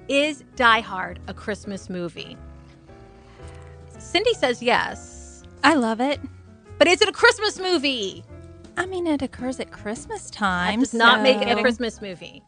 is 0.07 0.43
Die 0.55 0.79
Hard 0.81 1.19
a 1.27 1.33
Christmas 1.33 1.89
movie? 1.89 2.37
Cindy 3.97 4.35
says 4.35 4.61
yes. 4.61 5.41
I 5.63 5.73
love 5.73 5.99
it. 5.99 6.19
But 6.77 6.87
is 6.87 7.01
it 7.01 7.09
a 7.09 7.11
Christmas 7.11 7.59
movie? 7.59 8.23
I 8.77 8.85
mean, 8.85 9.07
it 9.07 9.23
occurs 9.23 9.59
at 9.59 9.71
Christmas 9.71 10.29
time. 10.29 10.79
That 10.79 10.85
does 10.85 10.93
not 10.93 11.23
make 11.23 11.41
it 11.41 11.57
a 11.57 11.59
Christmas 11.59 12.01
movie. 12.03 12.43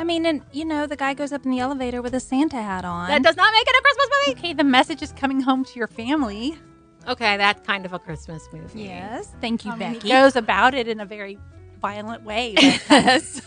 I 0.00 0.04
mean, 0.04 0.24
and 0.24 0.40
you 0.50 0.64
know, 0.64 0.86
the 0.86 0.96
guy 0.96 1.12
goes 1.12 1.30
up 1.30 1.44
in 1.44 1.50
the 1.50 1.58
elevator 1.58 2.00
with 2.00 2.14
a 2.14 2.20
Santa 2.20 2.56
hat 2.56 2.86
on. 2.86 3.08
That 3.08 3.22
does 3.22 3.36
not 3.36 3.52
make 3.52 3.66
it 3.68 3.76
a 3.78 3.82
Christmas 3.82 4.08
movie. 4.26 4.38
Okay, 4.38 4.52
the 4.54 4.64
message 4.64 5.02
is 5.02 5.12
coming 5.12 5.42
home 5.42 5.62
to 5.62 5.78
your 5.78 5.88
family. 5.88 6.58
Okay, 7.06 7.36
that's 7.36 7.66
kind 7.66 7.84
of 7.84 7.92
a 7.92 7.98
Christmas 7.98 8.48
movie. 8.50 8.84
Yes, 8.84 9.34
thank 9.42 9.66
you, 9.66 9.72
um, 9.72 9.76
I 9.82 9.84
mean, 9.84 9.92
Becky. 9.94 10.08
He 10.08 10.14
goes 10.14 10.36
about 10.36 10.72
it 10.72 10.88
in 10.88 11.00
a 11.00 11.04
very 11.04 11.38
violent 11.82 12.22
way. 12.24 12.54
but 12.88 12.90
Yes. 12.90 13.46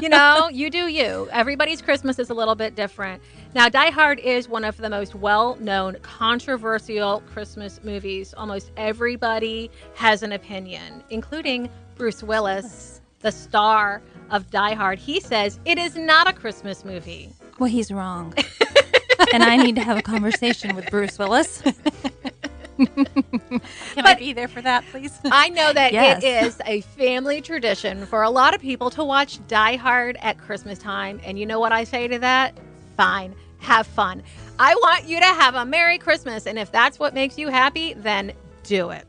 you 0.00 0.08
know, 0.08 0.48
you 0.50 0.70
do 0.70 0.86
you. 0.88 1.28
Everybody's 1.32 1.82
Christmas 1.82 2.18
is 2.18 2.30
a 2.30 2.34
little 2.34 2.54
bit 2.54 2.74
different. 2.74 3.22
Now, 3.54 3.68
Die 3.68 3.90
Hard 3.90 4.20
is 4.20 4.48
one 4.48 4.64
of 4.64 4.78
the 4.78 4.88
most 4.88 5.14
well 5.14 5.56
known, 5.56 5.96
controversial 6.00 7.20
Christmas 7.30 7.78
movies. 7.84 8.32
Almost 8.34 8.70
everybody 8.78 9.70
has 9.96 10.22
an 10.22 10.32
opinion, 10.32 11.04
including 11.10 11.68
Bruce 11.96 12.22
Willis, 12.22 12.99
the 13.20 13.32
star 13.32 14.02
of 14.30 14.50
Die 14.50 14.74
Hard. 14.74 14.98
He 14.98 15.20
says 15.20 15.58
it 15.64 15.78
is 15.78 15.96
not 15.96 16.28
a 16.28 16.32
Christmas 16.32 16.84
movie. 16.84 17.30
Well, 17.58 17.68
he's 17.70 17.90
wrong. 17.92 18.34
and 19.32 19.42
I 19.42 19.56
need 19.56 19.76
to 19.76 19.82
have 19.82 19.98
a 19.98 20.02
conversation 20.02 20.74
with 20.74 20.90
Bruce 20.90 21.18
Willis. 21.18 21.62
Can 22.78 24.06
I 24.06 24.14
be 24.14 24.32
there 24.32 24.48
for 24.48 24.62
that, 24.62 24.84
please? 24.90 25.18
I 25.30 25.50
know 25.50 25.72
that 25.72 25.92
Yes. 25.92 26.22
it 26.22 26.44
is 26.46 26.60
a 26.64 26.80
family 26.80 27.42
tradition 27.42 28.06
for 28.06 28.22
a 28.22 28.30
lot 28.30 28.54
of 28.54 28.60
people 28.60 28.88
to 28.90 29.04
watch 29.04 29.38
Die 29.48 29.76
Hard 29.76 30.16
at 30.22 30.38
Christmas 30.38 30.78
time. 30.78 31.20
And 31.22 31.38
you 31.38 31.44
know 31.44 31.60
what 31.60 31.72
I 31.72 31.84
say 31.84 32.08
to 32.08 32.18
that? 32.20 32.56
Fine, 32.96 33.34
have 33.58 33.86
fun. 33.86 34.22
I 34.58 34.74
want 34.76 35.04
you 35.06 35.18
to 35.18 35.26
have 35.26 35.54
a 35.54 35.64
Merry 35.66 35.98
Christmas. 35.98 36.46
And 36.46 36.58
if 36.58 36.72
that's 36.72 36.98
what 36.98 37.12
makes 37.12 37.36
you 37.36 37.48
happy, 37.48 37.92
then 37.94 38.32
do 38.62 38.90
it. 38.90 39.04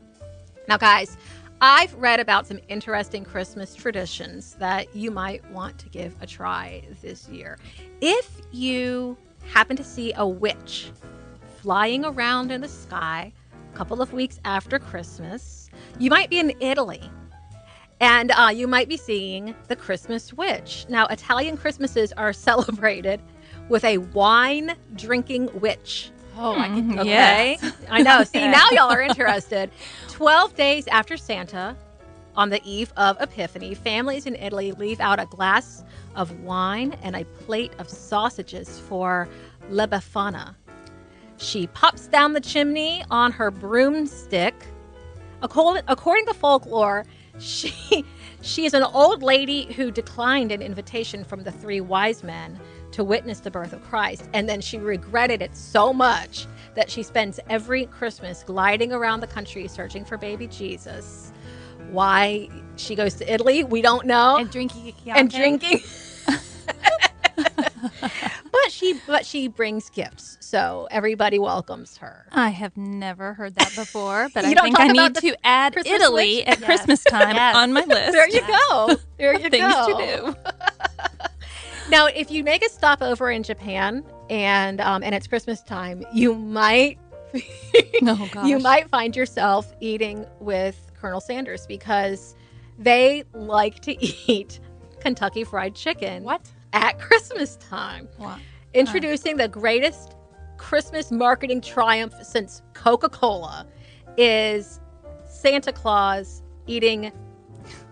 Now, 0.68 0.76
guys, 0.76 1.16
I've 1.64 1.94
read 1.94 2.18
about 2.18 2.48
some 2.48 2.58
interesting 2.66 3.24
Christmas 3.24 3.76
traditions 3.76 4.54
that 4.54 4.96
you 4.96 5.12
might 5.12 5.48
want 5.52 5.78
to 5.78 5.88
give 5.90 6.12
a 6.20 6.26
try 6.26 6.82
this 7.02 7.28
year. 7.28 7.56
If 8.00 8.40
you 8.50 9.16
happen 9.46 9.76
to 9.76 9.84
see 9.84 10.12
a 10.16 10.26
witch 10.26 10.90
flying 11.60 12.04
around 12.04 12.50
in 12.50 12.62
the 12.62 12.68
sky 12.68 13.32
a 13.72 13.76
couple 13.76 14.02
of 14.02 14.12
weeks 14.12 14.40
after 14.44 14.80
Christmas, 14.80 15.70
You 16.00 16.10
might 16.10 16.30
be 16.30 16.40
in 16.40 16.52
Italy. 16.58 17.08
And 18.00 18.32
uh, 18.32 18.50
you 18.52 18.66
might 18.66 18.88
be 18.88 18.96
seeing 18.96 19.54
the 19.68 19.76
Christmas 19.76 20.32
witch. 20.32 20.84
Now, 20.88 21.06
Italian 21.06 21.56
Christmases 21.56 22.12
are 22.14 22.32
celebrated 22.48 23.20
with 23.68 23.84
a 23.84 23.98
wine 23.98 24.74
drinking 24.96 25.48
witch. 25.60 26.10
Oh, 26.36 26.58
I 26.58 26.66
can. 26.68 26.90
Hmm, 26.90 26.98
okay. 27.00 27.58
I 27.90 28.02
know. 28.02 28.24
See, 28.24 28.46
now 28.46 28.68
y'all 28.70 28.90
are 28.90 29.02
interested. 29.10 29.70
12 30.08 30.54
days 30.56 30.86
after 30.88 31.16
Santa, 31.16 31.76
on 32.34 32.48
the 32.50 32.60
eve 32.64 32.92
of 32.96 33.20
Epiphany, 33.20 33.74
families 33.74 34.26
in 34.26 34.34
Italy 34.36 34.72
leave 34.72 35.00
out 35.00 35.20
a 35.20 35.26
glass 35.26 35.84
of 36.16 36.40
wine 36.40 36.96
and 37.02 37.14
a 37.16 37.24
plate 37.24 37.72
of 37.78 37.88
sausages 37.88 38.78
for 38.80 39.28
La 39.70 39.86
Befana. 39.86 40.54
She 41.36 41.66
pops 41.68 42.06
down 42.06 42.32
the 42.32 42.40
chimney 42.40 43.04
on 43.10 43.32
her 43.32 43.50
broomstick. 43.50 44.54
According, 45.42 45.82
according 45.88 46.26
to 46.26 46.34
folklore, 46.34 47.04
she 47.38 48.04
she 48.42 48.64
is 48.64 48.74
an 48.74 48.82
old 48.82 49.22
lady 49.22 49.72
who 49.72 49.90
declined 49.90 50.52
an 50.52 50.62
invitation 50.62 51.24
from 51.24 51.42
the 51.42 51.52
three 51.52 51.80
wise 51.80 52.22
men 52.22 52.58
to 52.92 53.04
witness 53.04 53.40
the 53.40 53.50
birth 53.50 53.72
of 53.72 53.82
Christ, 53.84 54.28
and 54.34 54.48
then 54.48 54.60
she 54.60 54.78
regretted 54.78 55.42
it 55.42 55.56
so 55.56 55.92
much 55.92 56.46
that 56.74 56.90
she 56.90 57.02
spends 57.02 57.38
every 57.50 57.86
Christmas 57.86 58.42
gliding 58.44 58.92
around 58.92 59.20
the 59.20 59.26
country 59.26 59.66
searching 59.68 60.04
for 60.04 60.16
baby 60.16 60.46
Jesus. 60.46 61.32
Why 61.90 62.48
she 62.76 62.94
goes 62.94 63.14
to 63.14 63.32
Italy, 63.32 63.64
we 63.64 63.82
don't 63.82 64.06
know. 64.06 64.36
And 64.36 64.50
drinking 64.50 64.94
a 65.06 65.10
and 65.18 65.30
Chianti. 65.30 65.68
drinking. 65.68 65.80
but 68.52 68.70
she 68.70 68.94
but 69.06 69.26
she 69.26 69.48
brings 69.48 69.90
gifts, 69.90 70.38
so 70.40 70.86
everybody 70.90 71.38
welcomes 71.38 71.96
her. 71.98 72.26
I 72.32 72.50
have 72.50 72.76
never 72.76 73.34
heard 73.34 73.54
that 73.56 73.74
before, 73.74 74.28
but 74.32 74.44
I 74.46 74.54
think 74.54 74.78
I 74.78 74.88
need 74.88 75.14
to 75.16 75.36
add 75.44 75.72
Christmas 75.74 76.00
Italy 76.00 76.36
witch? 76.36 76.48
at 76.48 76.58
Yes. 76.60 76.66
Christmas 76.66 77.04
time 77.04 77.36
Yes. 77.36 77.56
on 77.56 77.72
my 77.72 77.84
list. 77.84 78.12
There 78.12 78.28
you 78.28 78.40
go. 78.46 78.96
There 79.18 79.34
you 79.34 79.50
Things 79.50 79.72
go. 79.74 79.86
to 79.98 80.34
do. 80.34 80.36
Now, 81.92 82.06
if 82.06 82.30
you 82.30 82.42
make 82.42 82.64
a 82.64 82.70
stopover 82.70 83.30
in 83.30 83.42
Japan 83.42 84.02
and 84.30 84.80
um, 84.80 85.02
and 85.02 85.14
it's 85.14 85.26
Christmas 85.26 85.62
time, 85.62 86.02
you 86.14 86.34
might 86.34 86.98
Oh, 88.02 88.30
you 88.46 88.58
might 88.58 88.88
find 88.88 89.14
yourself 89.14 89.74
eating 89.78 90.24
with 90.40 90.90
Colonel 90.98 91.20
Sanders 91.20 91.66
because 91.66 92.34
they 92.78 93.24
like 93.34 93.80
to 93.80 93.92
eat 94.26 94.58
Kentucky 95.00 95.44
Fried 95.44 95.74
Chicken. 95.74 96.24
What? 96.24 96.40
At 96.72 96.98
Christmas 96.98 97.56
time. 97.56 98.08
Wow. 98.18 98.38
Introducing 98.72 99.36
the 99.36 99.48
greatest 99.48 100.16
Christmas 100.56 101.10
marketing 101.10 101.60
triumph 101.60 102.14
since 102.22 102.62
Coca 102.72 103.10
Cola 103.10 103.66
is 104.16 104.80
Santa 105.26 105.74
Claus 105.74 106.42
eating 106.66 107.12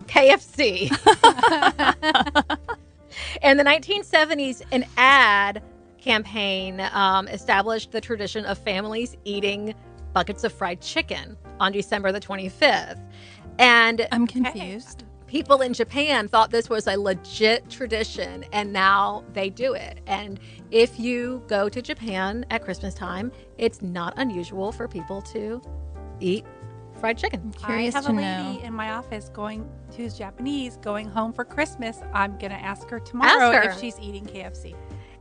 KFC. 0.06 0.90
In 3.42 3.56
the 3.56 3.64
1970s, 3.64 4.62
an 4.72 4.84
ad 4.96 5.62
campaign 5.98 6.80
um, 6.92 7.28
established 7.28 7.92
the 7.92 8.00
tradition 8.00 8.44
of 8.44 8.58
families 8.58 9.16
eating 9.24 9.74
buckets 10.12 10.44
of 10.44 10.52
fried 10.52 10.80
chicken 10.80 11.36
on 11.60 11.72
December 11.72 12.10
the 12.12 12.20
25th. 12.20 13.00
And 13.58 14.06
I'm 14.10 14.26
confused. 14.26 15.04
people 15.26 15.60
in 15.60 15.72
Japan 15.72 16.26
thought 16.26 16.50
this 16.50 16.68
was 16.68 16.86
a 16.86 16.96
legit 16.96 17.68
tradition, 17.70 18.44
and 18.52 18.72
now 18.72 19.22
they 19.32 19.50
do 19.50 19.74
it. 19.74 20.00
And 20.06 20.40
if 20.70 20.98
you 20.98 21.42
go 21.46 21.68
to 21.68 21.80
Japan 21.80 22.44
at 22.50 22.64
Christmas 22.64 22.94
time, 22.94 23.30
it's 23.58 23.82
not 23.82 24.14
unusual 24.16 24.72
for 24.72 24.88
people 24.88 25.22
to 25.22 25.62
eat 26.18 26.44
fried 27.00 27.18
chicken. 27.18 27.52
Curious 27.64 27.94
I 27.94 27.98
have 27.98 28.06
to 28.06 28.12
a 28.12 28.14
lady 28.14 28.58
know. 28.58 28.64
in 28.64 28.74
my 28.74 28.92
office 28.92 29.28
going 29.30 29.68
who's 29.96 30.16
Japanese, 30.16 30.76
going 30.76 31.08
home 31.08 31.32
for 31.32 31.44
Christmas. 31.44 31.98
I'm 32.12 32.38
gonna 32.38 32.54
ask 32.54 32.88
her 32.90 33.00
tomorrow 33.00 33.52
her. 33.52 33.70
if 33.70 33.80
she's 33.80 33.98
eating 33.98 34.24
KFC. 34.26 34.74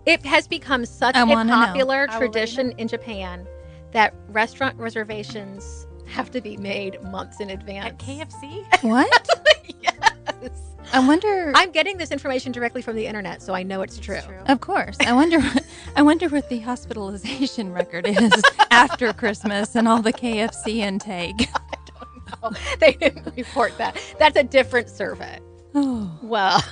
It 0.05 0.25
has 0.25 0.47
become 0.47 0.85
such 0.85 1.15
I 1.15 1.21
a 1.21 1.25
wanna 1.25 1.51
know. 1.51 1.65
popular 1.65 2.07
I 2.09 2.17
will 2.19 2.21
let 2.21 2.21
you 2.21 2.27
tradition 2.27 2.71
in 2.77 2.87
Japan 2.87 3.47
that 3.91 4.13
restaurant 4.27 4.77
reservations 4.77 5.87
have 6.05 6.31
to 6.31 6.41
be 6.41 6.57
made 6.57 7.01
months 7.03 7.39
in 7.39 7.49
advance. 7.49 7.87
At 7.87 7.99
KFC? 7.99 8.83
What? 8.83 9.29
yes. 9.81 10.68
I 10.91 11.05
wonder. 11.05 11.51
I'm 11.55 11.71
getting 11.71 11.97
this 11.97 12.11
information 12.11 12.51
directly 12.51 12.81
from 12.81 12.95
the 12.95 13.05
internet, 13.05 13.41
so 13.41 13.53
I 13.53 13.63
know 13.63 13.81
it's, 13.81 13.97
true. 13.97 14.19
Of 14.47 14.59
course. 14.61 14.97
I 15.01 15.13
wonder 15.13 15.39
I 15.95 16.01
wonder 16.01 16.29
what 16.29 16.49
the 16.49 16.59
hospitalization 16.59 17.71
record 17.73 18.07
is 18.07 18.31
after 18.71 19.11
Christmas 19.13 19.75
and 19.75 19.87
all 19.87 20.01
the 20.01 20.13
KFC 20.13 20.77
intake. 20.77 21.49
Oh, 22.41 22.51
they 22.79 22.93
didn't 22.93 23.35
report 23.35 23.75
that. 23.79 23.97
That's 24.19 24.37
a 24.37 24.43
different 24.43 24.87
survey. 24.87 25.39
Oh. 25.73 26.17
Well, 26.21 26.63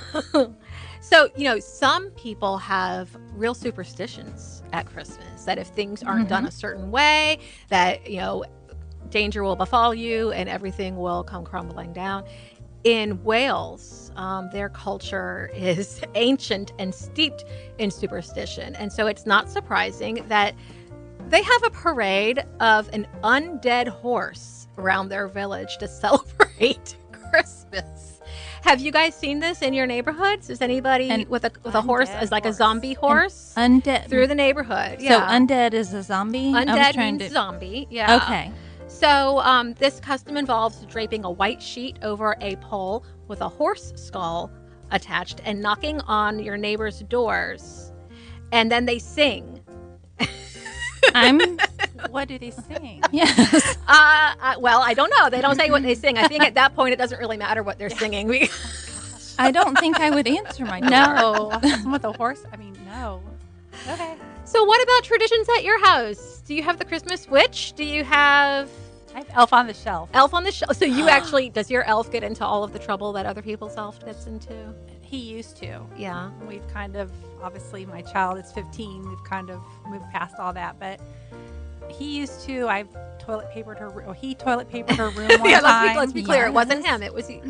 so, 1.00 1.30
you 1.36 1.44
know, 1.44 1.58
some 1.58 2.10
people 2.10 2.58
have 2.58 3.14
real 3.34 3.54
superstitions 3.54 4.62
at 4.72 4.86
Christmas 4.86 5.44
that 5.44 5.58
if 5.58 5.66
things 5.66 6.02
aren't 6.02 6.28
done 6.28 6.42
mm-hmm. 6.42 6.48
a 6.48 6.52
certain 6.52 6.90
way, 6.90 7.40
that, 7.70 8.08
you 8.08 8.18
know, 8.18 8.44
danger 9.10 9.42
will 9.42 9.56
befall 9.56 9.94
you 9.94 10.32
and 10.32 10.48
everything 10.48 10.96
will 10.96 11.24
come 11.24 11.44
crumbling 11.44 11.92
down. 11.92 12.24
In 12.84 13.22
Wales, 13.24 14.12
um, 14.16 14.50
their 14.50 14.68
culture 14.68 15.50
is 15.54 16.00
ancient 16.14 16.72
and 16.78 16.94
steeped 16.94 17.44
in 17.78 17.90
superstition. 17.90 18.74
And 18.76 18.92
so 18.92 19.06
it's 19.06 19.26
not 19.26 19.50
surprising 19.50 20.24
that 20.28 20.54
they 21.28 21.42
have 21.42 21.62
a 21.64 21.70
parade 21.70 22.44
of 22.60 22.88
an 22.92 23.06
undead 23.22 23.88
horse 23.88 24.68
around 24.78 25.08
their 25.08 25.28
village 25.28 25.76
to 25.78 25.88
celebrate 25.88 26.96
Christmas. 27.30 28.20
Have 28.62 28.80
you 28.80 28.90
guys 28.90 29.14
seen 29.14 29.38
this 29.38 29.62
in 29.62 29.72
your 29.72 29.86
neighborhoods? 29.86 30.50
Is 30.50 30.60
anybody 30.60 31.10
An 31.10 31.28
with 31.28 31.44
a 31.44 31.52
with 31.62 31.74
a 31.74 31.80
horse 31.80 32.10
as 32.10 32.30
like 32.30 32.44
a 32.44 32.52
zombie 32.52 32.94
horse 32.94 33.54
Undead. 33.56 34.08
through 34.08 34.26
the 34.26 34.34
neighborhood? 34.34 35.00
So 35.00 35.20
undead 35.20 35.74
is 35.74 35.94
a 35.94 36.02
zombie. 36.02 36.52
Undead 36.52 36.96
means 36.96 37.22
to. 37.22 37.30
zombie. 37.30 37.86
Yeah. 37.90 38.16
Okay. 38.16 38.52
So 38.98 39.38
um, 39.38 39.74
this 39.74 40.00
custom 40.00 40.36
involves 40.36 40.84
draping 40.86 41.24
a 41.24 41.30
white 41.30 41.62
sheet 41.62 41.98
over 42.02 42.34
a 42.40 42.56
pole 42.56 43.04
with 43.28 43.40
a 43.42 43.48
horse 43.48 43.92
skull 43.94 44.50
attached 44.90 45.40
and 45.44 45.62
knocking 45.62 46.00
on 46.00 46.40
your 46.40 46.56
neighbor's 46.56 46.98
doors, 47.04 47.92
and 48.50 48.72
then 48.72 48.86
they 48.86 48.98
sing. 48.98 49.60
I'm. 51.14 51.40
What 52.10 52.28
do 52.28 52.38
they 52.38 52.52
sing? 52.52 53.02
Yes. 53.12 53.76
Uh, 53.88 54.34
uh, 54.40 54.54
well, 54.60 54.80
I 54.82 54.94
don't 54.94 55.10
know. 55.10 55.28
They 55.28 55.40
don't 55.40 55.56
say 55.56 55.68
what 55.68 55.82
they 55.82 55.96
sing. 55.96 56.16
I 56.16 56.28
think 56.28 56.44
at 56.44 56.54
that 56.54 56.74
point 56.76 56.92
it 56.92 56.96
doesn't 56.96 57.18
really 57.18 57.36
matter 57.36 57.62
what 57.64 57.76
they're 57.76 57.90
singing. 57.90 58.28
We- 58.28 58.48
I 59.38 59.50
don't 59.50 59.76
think 59.78 59.98
I 59.98 60.10
would 60.10 60.28
answer 60.28 60.64
my 60.64 60.80
door. 60.80 60.90
No. 60.90 61.60
With 61.90 62.04
a 62.04 62.12
horse? 62.12 62.44
I 62.52 62.56
mean, 62.56 62.76
no. 62.86 63.20
Okay. 63.88 64.14
so, 64.44 64.64
what 64.64 64.80
about 64.82 65.02
traditions 65.04 65.48
at 65.56 65.64
your 65.64 65.84
house? 65.84 66.40
Do 66.46 66.54
you 66.54 66.62
have 66.62 66.78
the 66.78 66.84
Christmas 66.84 67.28
witch? 67.28 67.72
Do 67.74 67.84
you 67.84 68.04
have 68.04 68.68
I 69.18 69.22
have 69.24 69.36
Elf 69.36 69.52
on 69.52 69.66
the 69.66 69.74
Shelf. 69.74 70.10
elf 70.14 70.32
on 70.34 70.44
the 70.44 70.52
shelf? 70.52 70.76
So 70.76 70.84
you 70.84 71.08
actually 71.18 71.50
does 71.50 71.70
your 71.70 71.82
elf 71.84 72.10
get 72.12 72.22
into 72.22 72.44
all 72.44 72.62
of 72.62 72.72
the 72.72 72.78
trouble 72.78 73.12
that 73.14 73.26
other 73.26 73.42
people's 73.42 73.76
elf 73.76 74.04
gets 74.04 74.26
into? 74.26 74.54
He 75.02 75.16
used 75.18 75.56
to. 75.58 75.80
Yeah. 75.96 76.30
We've 76.46 76.66
kind 76.68 76.94
of, 76.96 77.10
obviously, 77.42 77.86
my 77.86 78.02
child 78.02 78.38
is 78.38 78.52
15. 78.52 79.08
We've 79.08 79.24
kind 79.24 79.50
of 79.50 79.60
moved 79.88 80.04
past 80.12 80.36
all 80.38 80.52
that. 80.52 80.78
But 80.78 81.00
he 81.88 82.18
used 82.18 82.42
to. 82.46 82.68
I've 82.68 82.88
toilet 83.18 83.50
papered 83.50 83.78
her. 83.78 83.90
Oh, 84.06 84.12
he 84.12 84.34
toilet 84.34 84.68
papered 84.70 84.96
her 84.96 85.08
room 85.10 85.28
one 85.40 85.48
yeah. 85.50 85.60
Let's 85.60 85.62
time. 85.64 85.92
be, 85.94 85.98
let's 85.98 86.12
be 86.12 86.22
clear. 86.22 86.46
It 86.46 86.52
wasn't 86.52 86.86
him. 86.86 87.02
It 87.02 87.12
was 87.14 87.28
you. 87.30 87.40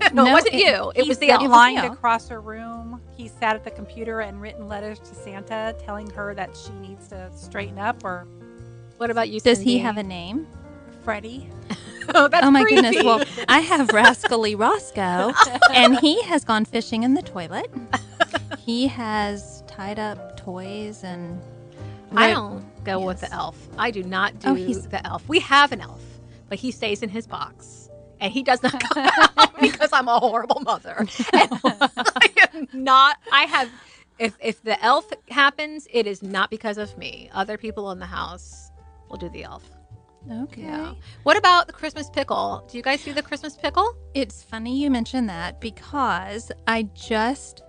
no, 0.00 0.08
No, 0.24 0.26
it 0.26 0.32
wasn't 0.32 0.54
it- 0.54 0.64
you. 0.64 0.92
It 0.96 1.06
was 1.06 1.18
the 1.18 1.30
elf. 1.30 1.42
lined 1.48 1.84
across 1.84 2.28
her 2.30 2.40
room. 2.40 3.00
He 3.16 3.28
sat 3.28 3.54
at 3.54 3.62
the 3.64 3.70
computer 3.70 4.20
and 4.20 4.40
written 4.40 4.66
letters 4.66 4.98
to 5.00 5.14
Santa, 5.14 5.76
telling 5.84 6.08
her 6.10 6.34
that 6.34 6.56
she 6.56 6.72
needs 6.86 7.06
to 7.08 7.30
straighten 7.36 7.78
up. 7.78 8.02
Or 8.02 8.26
What 8.96 9.10
about 9.10 9.28
you? 9.28 9.40
Does 9.40 9.60
he 9.60 9.78
have 9.78 9.98
a 9.98 10.02
name? 10.02 10.46
Freddie. 11.04 11.48
oh, 12.14 12.28
that's 12.28 12.46
oh 12.46 12.50
my 12.50 12.62
creepy. 12.62 12.82
goodness. 12.82 13.04
Well, 13.04 13.22
I 13.48 13.60
have 13.60 13.90
Rascally 13.90 14.54
Roscoe, 14.54 15.32
and 15.74 15.98
he 15.98 16.20
has 16.22 16.44
gone 16.44 16.64
fishing 16.64 17.02
in 17.02 17.14
the 17.14 17.22
toilet. 17.22 17.70
He 18.58 18.86
has 18.88 19.62
tied 19.66 19.98
up 19.98 20.36
toys 20.36 21.04
and. 21.04 21.40
I 22.16 22.30
don't 22.30 22.64
go 22.84 23.00
with 23.04 23.20
the 23.20 23.32
elf. 23.32 23.56
I 23.76 23.90
do 23.90 24.04
not 24.04 24.34
oh, 24.36 24.38
do 24.38 24.48
Oh, 24.50 24.54
he's- 24.54 24.86
the 24.86 25.04
elf. 25.04 25.28
We 25.28 25.40
have 25.40 25.72
an 25.72 25.80
elf, 25.80 26.00
but 26.48 26.58
he 26.58 26.70
stays 26.70 27.02
in 27.02 27.08
his 27.08 27.26
box. 27.26 27.90
And 28.20 28.32
he 28.32 28.42
does 28.44 28.62
not 28.62 28.80
come 28.80 29.10
out 29.36 29.60
because 29.60 29.90
I'm 29.92 30.06
a 30.08 30.18
horrible 30.20 30.60
mother. 30.60 30.94
And 31.32 31.50
I 31.64 32.30
am 32.54 32.68
not 32.72 33.16
I 33.32 33.42
have 33.44 33.68
if 34.18 34.36
if 34.40 34.62
the 34.62 34.82
elf 34.82 35.10
happens, 35.28 35.88
it 35.92 36.06
is 36.06 36.22
not 36.22 36.50
because 36.50 36.78
of 36.78 36.96
me. 36.96 37.28
Other 37.34 37.58
people 37.58 37.90
in 37.90 37.98
the 37.98 38.06
house 38.06 38.70
will 39.10 39.16
do 39.16 39.28
the 39.28 39.42
elf. 39.44 39.64
Okay. 40.30 40.62
Yeah. 40.62 40.94
What 41.22 41.36
about 41.36 41.66
the 41.66 41.72
Christmas 41.72 42.08
pickle? 42.10 42.66
Do 42.70 42.76
you 42.76 42.82
guys 42.82 43.04
do 43.04 43.12
the 43.12 43.22
Christmas 43.22 43.56
pickle? 43.56 43.96
It's 44.14 44.42
funny 44.42 44.80
you 44.80 44.90
mentioned 44.90 45.28
that 45.28 45.60
because 45.60 46.50
I 46.66 46.84
just 46.94 47.62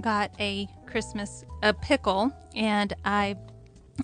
got 0.00 0.30
a 0.40 0.68
Christmas 0.86 1.44
a 1.62 1.72
pickle 1.72 2.32
and 2.54 2.92
I 3.04 3.36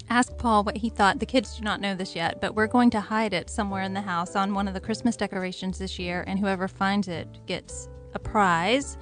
asked 0.08 0.38
Paul 0.38 0.64
what 0.64 0.76
he 0.76 0.88
thought. 0.88 1.18
The 1.18 1.26
kids 1.26 1.56
do 1.56 1.64
not 1.64 1.80
know 1.80 1.94
this 1.94 2.14
yet, 2.14 2.40
but 2.40 2.54
we're 2.54 2.66
going 2.66 2.90
to 2.90 3.00
hide 3.00 3.34
it 3.34 3.50
somewhere 3.50 3.82
in 3.82 3.94
the 3.94 4.00
house 4.00 4.36
on 4.36 4.54
one 4.54 4.68
of 4.68 4.74
the 4.74 4.80
Christmas 4.80 5.16
decorations 5.16 5.78
this 5.78 5.98
year, 5.98 6.24
and 6.26 6.38
whoever 6.38 6.68
finds 6.68 7.08
it 7.08 7.28
gets 7.46 7.88
a 8.14 8.18
prize. 8.18 8.96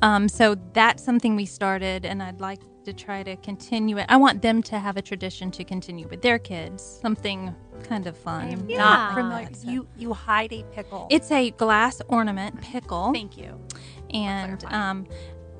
Um, 0.00 0.28
so 0.28 0.56
that's 0.72 1.02
something 1.02 1.36
we 1.36 1.46
started, 1.46 2.04
and 2.04 2.22
I'd 2.22 2.40
like 2.40 2.60
to 2.84 2.92
try 2.92 3.22
to 3.22 3.36
continue 3.36 3.98
it. 3.98 4.06
I 4.08 4.16
want 4.16 4.42
them 4.42 4.62
to 4.64 4.78
have 4.78 4.96
a 4.96 5.02
tradition 5.02 5.50
to 5.52 5.64
continue 5.64 6.08
with 6.08 6.22
their 6.22 6.38
kids, 6.38 6.82
something 7.00 7.54
kind 7.84 8.06
of 8.06 8.16
fun. 8.16 8.52
I'm 8.52 8.66
not 8.66 9.14
familiar. 9.14 9.48
You 9.64 9.86
you 9.96 10.12
hide 10.12 10.52
a 10.52 10.62
pickle. 10.72 11.06
It's 11.10 11.30
a 11.30 11.50
glass 11.52 12.00
ornament 12.08 12.60
pickle. 12.60 13.12
Thank 13.12 13.36
you. 13.36 13.60
And 14.12 14.64
um, 14.66 15.06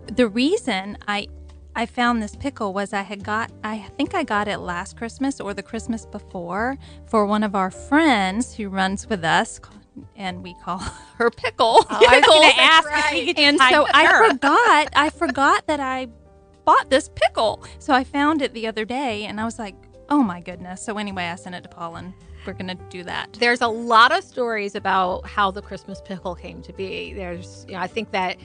the 0.07 0.29
reason 0.29 0.99
I 1.09 1.29
I 1.75 1.87
found 1.87 2.23
this 2.23 2.37
pickle 2.37 2.73
was 2.75 2.93
I 2.93 3.03
had 3.03 3.25
got 3.25 3.51
I 3.65 3.79
think 3.97 4.15
I 4.15 4.25
got 4.25 4.47
it 4.49 4.59
last 4.59 4.97
Christmas 4.97 5.41
or 5.41 5.55
the 5.55 5.63
Christmas 5.63 6.05
before 6.07 6.77
for 7.07 7.25
one 7.27 7.43
of 7.43 7.55
our 7.55 7.71
friends 7.71 8.55
who 8.55 8.69
runs 8.69 9.09
with 9.09 9.25
us 9.25 9.61
and 10.17 10.43
we 10.43 10.55
call 10.63 10.79
her 11.19 11.31
pickle. 11.31 11.79
Oh, 11.79 11.87
I 11.91 12.19
was 12.19 12.27
going 12.27 12.51
to 12.55 12.61
ask. 12.61 12.89
right. 12.89 13.15
if 13.15 13.27
you 13.27 13.35
could 13.35 13.43
and 13.43 13.59
so 13.59 13.87
I 13.93 14.07
her. 14.07 14.31
forgot 14.31 14.89
I 14.95 15.11
forgot 15.11 15.67
that 15.67 15.81
I 15.81 16.09
bought 16.65 16.91
this 16.91 17.11
pickle. 17.15 17.65
So 17.79 17.93
I 17.93 18.05
found 18.05 18.43
it 18.43 18.55
the 18.55 18.67
other 18.67 18.85
day 18.85 19.25
and 19.25 19.41
I 19.41 19.45
was 19.45 19.59
like, 19.59 19.75
"Oh 20.09 20.23
my 20.23 20.41
goodness." 20.41 20.83
So 20.83 20.99
anyway, 20.99 21.25
I 21.25 21.37
sent 21.37 21.55
it 21.55 21.63
to 21.63 21.69
Paul 21.69 21.97
and 21.97 22.15
we're 22.47 22.53
going 22.55 22.69
to 22.69 22.85
do 22.91 23.05
that. 23.05 23.33
There's 23.35 23.61
a 23.61 23.69
lot 23.69 24.17
of 24.17 24.25
stories 24.25 24.75
about 24.75 25.27
how 25.27 25.51
the 25.51 25.63
Christmas 25.63 26.01
pickle 26.05 26.35
came 26.35 26.63
to 26.63 26.73
be. 26.73 27.13
There's, 27.13 27.65
you 27.69 27.75
know, 27.75 27.81
I 27.81 27.87
think 27.87 28.11
that 28.13 28.37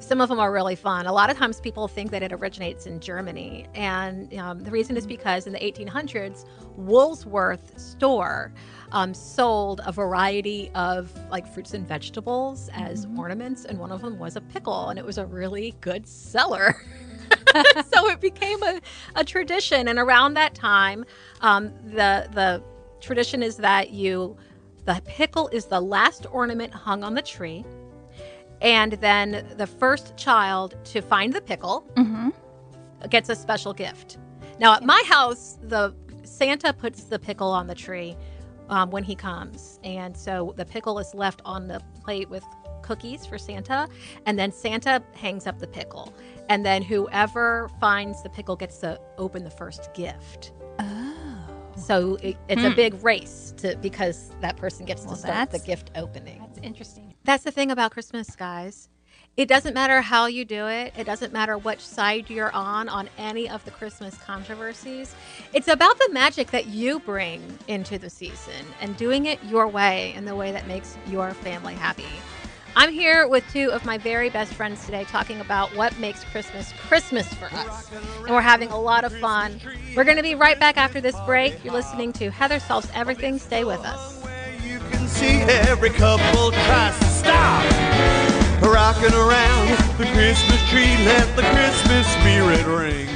some 0.00 0.20
of 0.20 0.28
them 0.28 0.38
are 0.38 0.52
really 0.52 0.76
fun. 0.76 1.06
A 1.06 1.12
lot 1.12 1.30
of 1.30 1.36
times 1.36 1.60
people 1.60 1.88
think 1.88 2.10
that 2.12 2.22
it 2.22 2.32
originates 2.32 2.86
in 2.86 3.00
Germany. 3.00 3.66
And 3.74 4.32
um, 4.38 4.62
the 4.62 4.70
reason 4.70 4.96
is 4.96 5.06
because 5.06 5.46
in 5.46 5.52
the 5.52 5.58
1800s, 5.58 6.44
Woolsworth 6.76 7.78
store 7.78 8.52
um, 8.92 9.12
sold 9.12 9.80
a 9.84 9.90
variety 9.90 10.70
of 10.74 11.12
like 11.30 11.52
fruits 11.52 11.74
and 11.74 11.86
vegetables 11.86 12.70
as 12.72 13.06
ornaments. 13.16 13.64
And 13.64 13.78
one 13.78 13.90
of 13.90 14.00
them 14.00 14.18
was 14.18 14.36
a 14.36 14.40
pickle. 14.40 14.90
And 14.90 14.98
it 14.98 15.04
was 15.04 15.18
a 15.18 15.26
really 15.26 15.74
good 15.80 16.06
seller. 16.06 16.76
so 17.92 18.08
it 18.08 18.20
became 18.20 18.62
a, 18.62 18.80
a 19.16 19.24
tradition. 19.24 19.88
And 19.88 19.98
around 19.98 20.34
that 20.34 20.54
time, 20.54 21.04
um, 21.40 21.72
the, 21.84 22.28
the 22.32 22.62
tradition 23.00 23.42
is 23.42 23.56
that 23.56 23.90
you, 23.90 24.36
the 24.84 25.00
pickle 25.04 25.48
is 25.48 25.66
the 25.66 25.80
last 25.80 26.26
ornament 26.32 26.72
hung 26.72 27.02
on 27.04 27.14
the 27.14 27.22
tree 27.22 27.64
and 28.60 28.92
then 28.94 29.46
the 29.56 29.66
first 29.66 30.16
child 30.16 30.74
to 30.84 31.00
find 31.00 31.32
the 31.32 31.40
pickle 31.40 31.86
Mhm. 31.94 32.32
gets 33.08 33.28
a 33.28 33.36
special 33.36 33.72
gift. 33.72 34.18
Now, 34.58 34.74
at 34.74 34.82
my 34.82 35.00
house, 35.06 35.58
the 35.62 35.94
Santa 36.24 36.72
puts 36.72 37.04
the 37.04 37.18
pickle 37.20 37.50
on 37.52 37.68
the 37.68 37.74
tree 37.74 38.16
um, 38.68 38.90
when 38.90 39.04
he 39.04 39.14
comes, 39.14 39.78
and 39.84 40.16
so 40.16 40.52
the 40.56 40.64
pickle 40.64 40.98
is 40.98 41.14
left 41.14 41.40
on 41.44 41.68
the 41.68 41.80
plate 42.02 42.28
with 42.28 42.42
cookies 42.82 43.24
for 43.24 43.38
Santa, 43.38 43.88
and 44.26 44.36
then 44.36 44.50
Santa 44.50 45.02
hangs 45.14 45.46
up 45.46 45.58
the 45.60 45.66
pickle, 45.68 46.12
and 46.48 46.64
then 46.64 46.82
whoever 46.82 47.68
finds 47.80 48.22
the 48.22 48.30
pickle 48.30 48.56
gets 48.56 48.78
to 48.78 49.00
open 49.18 49.44
the 49.44 49.50
first 49.50 49.92
gift. 49.94 50.52
Oh. 50.78 51.14
So 51.76 52.16
it, 52.22 52.36
it's 52.48 52.64
a 52.64 52.70
Hmm. 52.70 52.76
big 52.76 53.04
race 53.04 53.54
to 53.58 53.76
because 53.76 54.30
that 54.40 54.56
person 54.56 54.84
gets 54.84 55.04
Well, 55.04 55.14
to 55.14 55.20
start 55.20 55.50
the 55.50 55.58
gift 55.60 55.90
opening. 55.94 56.40
That's 56.40 56.58
interesting. 56.66 57.14
That's 57.24 57.44
the 57.44 57.50
thing 57.52 57.70
about 57.70 57.92
Christmas, 57.92 58.34
guys. 58.34 58.88
It 59.36 59.46
doesn't 59.48 59.74
matter 59.74 60.00
how 60.00 60.26
you 60.26 60.44
do 60.44 60.66
it. 60.66 60.92
It 60.98 61.04
doesn't 61.04 61.32
matter 61.32 61.56
which 61.56 61.78
side 61.86 62.28
you're 62.28 62.52
on 62.52 62.88
on 62.88 63.08
any 63.18 63.48
of 63.48 63.64
the 63.64 63.70
Christmas 63.70 64.16
controversies. 64.18 65.14
It's 65.52 65.68
about 65.68 65.96
the 65.98 66.08
magic 66.12 66.50
that 66.50 66.66
you 66.66 66.98
bring 66.98 67.40
into 67.68 67.98
the 67.98 68.10
season 68.10 68.66
and 68.80 68.96
doing 68.96 69.26
it 69.26 69.38
your 69.44 69.68
way 69.68 70.12
and 70.16 70.26
the 70.26 70.34
way 70.34 70.50
that 70.50 70.66
makes 70.66 70.96
your 71.08 71.34
family 71.34 71.74
happy. 71.74 72.06
I'm 72.78 72.92
here 72.92 73.26
with 73.26 73.42
two 73.52 73.72
of 73.72 73.84
my 73.84 73.98
very 73.98 74.30
best 74.30 74.54
friends 74.54 74.86
today 74.86 75.02
talking 75.02 75.40
about 75.40 75.74
what 75.74 75.98
makes 75.98 76.22
Christmas 76.22 76.72
Christmas 76.86 77.26
for 77.34 77.46
us. 77.46 77.90
And 78.22 78.30
we're 78.30 78.40
having 78.40 78.70
a 78.70 78.80
lot 78.80 79.02
of 79.02 79.12
fun. 79.18 79.60
We're 79.96 80.04
going 80.04 80.16
to 80.16 80.22
be 80.22 80.36
right 80.36 80.60
back 80.60 80.76
after 80.76 81.00
this 81.00 81.16
break. 81.26 81.64
You're 81.64 81.72
listening 81.72 82.12
to 82.12 82.30
Heather 82.30 82.60
Solves 82.60 82.88
Everything. 82.94 83.40
Stay 83.40 83.64
with 83.64 83.80
us. 83.80 84.24
You 84.64 84.78
can 84.90 85.08
See 85.08 85.40
every 85.40 85.90
couple 85.90 86.52
tries 86.52 86.96
to 87.00 87.04
stop 87.06 87.64
rocking 88.62 89.12
around 89.12 89.70
the 89.98 90.04
Christmas 90.14 90.70
tree. 90.70 90.96
Let 91.04 91.34
the 91.34 91.42
Christmas 91.42 92.06
spirit 92.06 92.64
ring. 92.64 93.08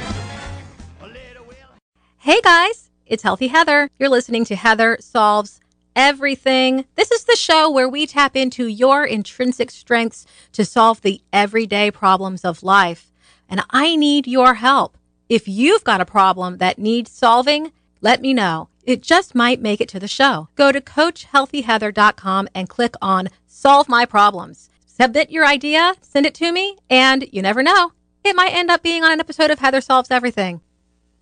Hey 2.17 2.41
guys, 2.41 2.89
it's 3.05 3.23
Healthy 3.23 3.47
Heather. 3.47 3.89
You're 3.97 4.09
listening 4.09 4.43
to 4.43 4.57
Heather 4.57 4.97
Solves 4.99 5.61
Everything. 5.95 6.85
This 6.95 7.11
is 7.11 7.23
the 7.25 7.35
show 7.35 7.69
where 7.69 7.87
we 7.87 8.07
tap 8.07 8.35
into 8.35 8.67
your 8.67 9.05
intrinsic 9.05 9.69
strengths 9.69 10.25
to 10.53 10.65
solve 10.65 11.01
the 11.01 11.21
everyday 11.31 11.91
problems 11.91 12.43
of 12.43 12.63
life. 12.63 13.11
And 13.47 13.63
I 13.69 13.95
need 13.95 14.25
your 14.25 14.55
help. 14.55 14.97
If 15.29 15.47
you've 15.47 15.83
got 15.83 16.01
a 16.01 16.05
problem 16.05 16.57
that 16.57 16.79
needs 16.79 17.11
solving, 17.11 17.71
let 18.01 18.21
me 18.21 18.33
know. 18.33 18.69
It 18.83 19.01
just 19.01 19.33
might 19.35 19.61
make 19.61 19.79
it 19.79 19.89
to 19.89 19.99
the 19.99 20.07
show. 20.07 20.49
Go 20.55 20.71
to 20.71 20.81
coachhealthyheather.com 20.81 22.49
and 22.53 22.67
click 22.67 22.95
on 23.01 23.29
Solve 23.47 23.87
My 23.87 24.05
Problems. 24.05 24.69
Submit 24.85 25.31
your 25.31 25.45
idea, 25.45 25.95
send 26.01 26.25
it 26.25 26.33
to 26.35 26.51
me, 26.51 26.77
and 26.89 27.25
you 27.31 27.41
never 27.41 27.63
know. 27.63 27.93
It 28.23 28.35
might 28.35 28.53
end 28.53 28.69
up 28.69 28.83
being 28.83 29.03
on 29.03 29.11
an 29.11 29.19
episode 29.19 29.51
of 29.51 29.59
Heather 29.59 29.81
Solves 29.81 30.11
Everything. 30.11 30.61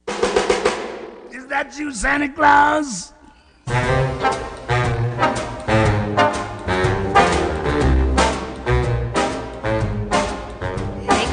Is 0.08 1.48
that 1.48 1.76
you, 1.78 1.94
Santa 1.94 2.30
Claus? 2.30 3.14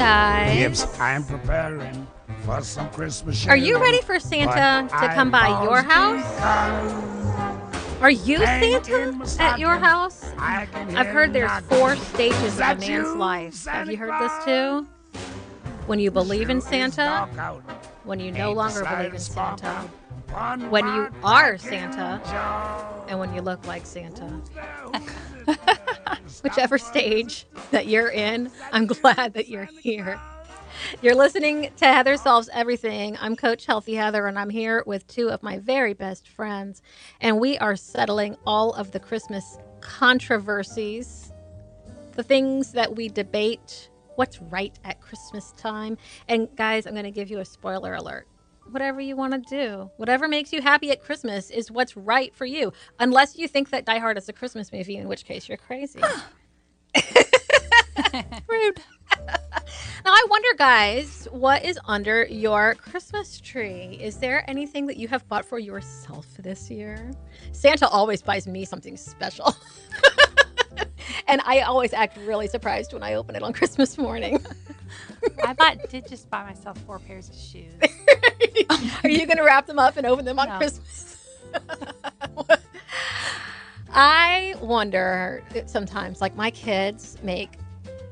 Guys. 0.09 0.99
I'm 0.99 1.23
preparing 1.23 2.07
for 2.41 2.61
some 2.61 2.89
Christmas. 2.89 3.47
Are 3.47 3.57
you 3.57 3.79
ready 3.79 4.01
for 4.01 4.19
Santa 4.19 4.87
but 4.89 5.01
to 5.01 5.13
come 5.13 5.29
by 5.29 5.47
your 5.63 5.81
house? 5.83 6.25
Are 8.01 8.09
you 8.09 8.37
Santa 8.37 9.15
at 9.39 9.59
your 9.59 9.77
house? 9.77 10.23
I 10.37 10.67
I've 10.95 11.07
heard 11.07 11.33
there's 11.33 11.51
four 11.63 11.95
stages 11.95 12.55
of 12.55 12.61
a 12.61 12.75
man's 12.75 12.87
you, 12.87 13.17
life. 13.17 13.65
Have 13.65 13.91
you 13.91 13.97
heard 13.97 14.19
this 14.21 14.45
too? 14.45 14.87
When 15.85 15.99
you 15.99 16.11
believe 16.11 16.49
in 16.49 16.61
Santa, 16.61 17.27
when 18.03 18.19
you 18.19 18.31
no 18.31 18.53
longer 18.53 18.83
believe 18.85 19.13
in 19.13 19.19
Santa, 19.19 19.81
when 20.69 20.87
you 20.87 21.09
are 21.23 21.57
Santa, 21.57 22.21
and 23.07 23.19
when 23.19 23.33
you 23.33 23.41
look 23.41 23.65
like 23.67 23.85
Santa. 23.85 24.41
Whichever 26.43 26.77
stage 26.77 27.45
that 27.71 27.87
you're 27.87 28.09
in, 28.09 28.51
I'm 28.71 28.87
glad 28.87 29.33
that 29.33 29.47
you're 29.47 29.69
here. 29.81 30.19
You're 31.01 31.15
listening 31.15 31.71
to 31.77 31.85
Heather 31.85 32.17
Solves 32.17 32.49
Everything. 32.53 33.17
I'm 33.19 33.35
Coach 33.35 33.65
Healthy 33.65 33.95
Heather, 33.95 34.27
and 34.27 34.39
I'm 34.39 34.49
here 34.49 34.83
with 34.85 35.07
two 35.07 35.29
of 35.29 35.43
my 35.43 35.57
very 35.59 35.93
best 35.93 36.27
friends. 36.27 36.81
And 37.21 37.39
we 37.39 37.57
are 37.57 37.75
settling 37.75 38.37
all 38.45 38.73
of 38.73 38.91
the 38.91 38.99
Christmas 38.99 39.57
controversies, 39.81 41.33
the 42.13 42.23
things 42.23 42.71
that 42.73 42.95
we 42.95 43.09
debate, 43.09 43.89
what's 44.15 44.41
right 44.41 44.77
at 44.83 45.01
Christmas 45.01 45.53
time. 45.57 45.97
And 46.27 46.49
guys, 46.55 46.85
I'm 46.85 46.93
going 46.93 47.03
to 47.05 47.11
give 47.11 47.29
you 47.29 47.39
a 47.39 47.45
spoiler 47.45 47.93
alert. 47.95 48.27
Whatever 48.71 49.01
you 49.01 49.15
want 49.15 49.33
to 49.33 49.39
do, 49.39 49.89
whatever 49.97 50.27
makes 50.27 50.53
you 50.53 50.61
happy 50.61 50.91
at 50.91 51.01
Christmas 51.01 51.49
is 51.49 51.71
what's 51.71 51.97
right 51.97 52.33
for 52.35 52.45
you. 52.45 52.71
Unless 52.99 53.37
you 53.37 53.47
think 53.47 53.71
that 53.71 53.85
Die 53.85 53.97
Hard 53.97 54.17
is 54.17 54.29
a 54.29 54.33
Christmas 54.33 54.71
movie, 54.71 54.97
in 54.97 55.07
which 55.07 55.25
case 55.25 55.49
you're 55.49 55.57
crazy. 55.57 55.99
Rude. 58.47 58.81
Now, 60.05 60.13
I 60.13 60.25
wonder, 60.29 60.47
guys, 60.57 61.27
what 61.31 61.65
is 61.65 61.79
under 61.85 62.25
your 62.25 62.75
Christmas 62.75 63.39
tree? 63.41 63.99
Is 64.01 64.17
there 64.17 64.49
anything 64.49 64.85
that 64.87 64.97
you 64.97 65.07
have 65.07 65.27
bought 65.27 65.45
for 65.45 65.59
yourself 65.59 66.25
this 66.39 66.71
year? 66.71 67.11
Santa 67.51 67.87
always 67.87 68.21
buys 68.21 68.47
me 68.47 68.65
something 68.65 68.95
special. 68.97 69.55
and 71.27 71.41
I 71.45 71.61
always 71.61 71.93
act 71.93 72.17
really 72.17 72.47
surprised 72.47 72.93
when 72.93 73.03
I 73.03 73.15
open 73.15 73.35
it 73.35 73.43
on 73.43 73.53
Christmas 73.53 73.97
morning. 73.97 74.43
I 75.43 75.53
bought 75.53 75.89
did 75.89 76.07
just 76.07 76.29
buy 76.29 76.43
myself 76.43 76.77
four 76.79 76.99
pairs 76.99 77.29
of 77.29 77.35
shoes. 77.35 77.73
Are 79.03 79.09
you 79.09 79.25
going 79.25 79.37
to 79.37 79.43
wrap 79.43 79.65
them 79.65 79.79
up 79.79 79.97
and 79.97 80.05
open 80.05 80.25
them 80.25 80.39
on 80.39 80.49
No. 80.49 80.57
Christmas? 80.57 81.27
I 83.91 84.55
wonder 84.61 85.43
sometimes, 85.65 86.21
like 86.21 86.35
my 86.35 86.51
kids 86.51 87.17
make 87.23 87.57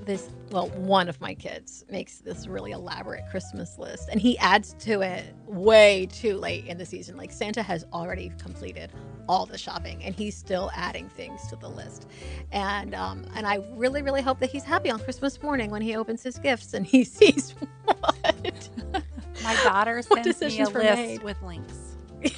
this, 0.02 0.30
well, 0.52 0.70
one 0.70 1.10
of 1.10 1.20
my 1.22 1.34
kids 1.34 1.86
makes 1.90 2.18
this 2.20 2.48
really 2.48 2.72
elaborate 2.72 3.24
Christmas 3.30 3.78
list 3.78 4.08
and 4.10 4.20
he 4.22 4.38
adds 4.40 4.74
to 4.80 5.02
it 5.02 5.36
way 5.46 6.08
too 6.12 6.38
late 6.38 6.66
in 6.66 6.78
the 6.78 6.86
season. 6.86 7.18
Like 7.18 7.32
Santa 7.32 7.62
has 7.62 7.86
already 7.94 8.32
completed 8.42 8.92
all 9.28 9.46
the 9.46 9.58
shopping 9.58 10.04
and 10.04 10.16
he's 10.16 10.36
still 10.36 10.72
adding 10.76 11.10
things 11.10 11.48
to 11.48 11.56
the 11.56 11.70
list. 11.70 12.08
And, 12.52 12.96
um, 12.96 13.26
and 13.36 13.46
I 13.46 13.60
really, 13.76 14.02
really 14.02 14.22
hope 14.22 14.40
that 14.40 14.50
he's 14.50 14.63
happy 14.63 14.90
on 14.90 15.00
Christmas 15.00 15.42
morning 15.42 15.70
when 15.72 15.82
he 15.82 15.96
opens 15.96 16.24
his 16.24 16.38
gifts 16.38 16.74
and 16.74 16.86
he 16.86 17.04
sees 17.06 17.56
what 17.84 18.70
My 19.44 19.56
daughter 19.63 20.02
What 20.08 20.24
sends 20.24 20.42
me 20.42 20.60
a 20.62 20.63
list 20.66 20.74
made? 20.76 21.24
with 21.24 21.42
links. 21.42 21.96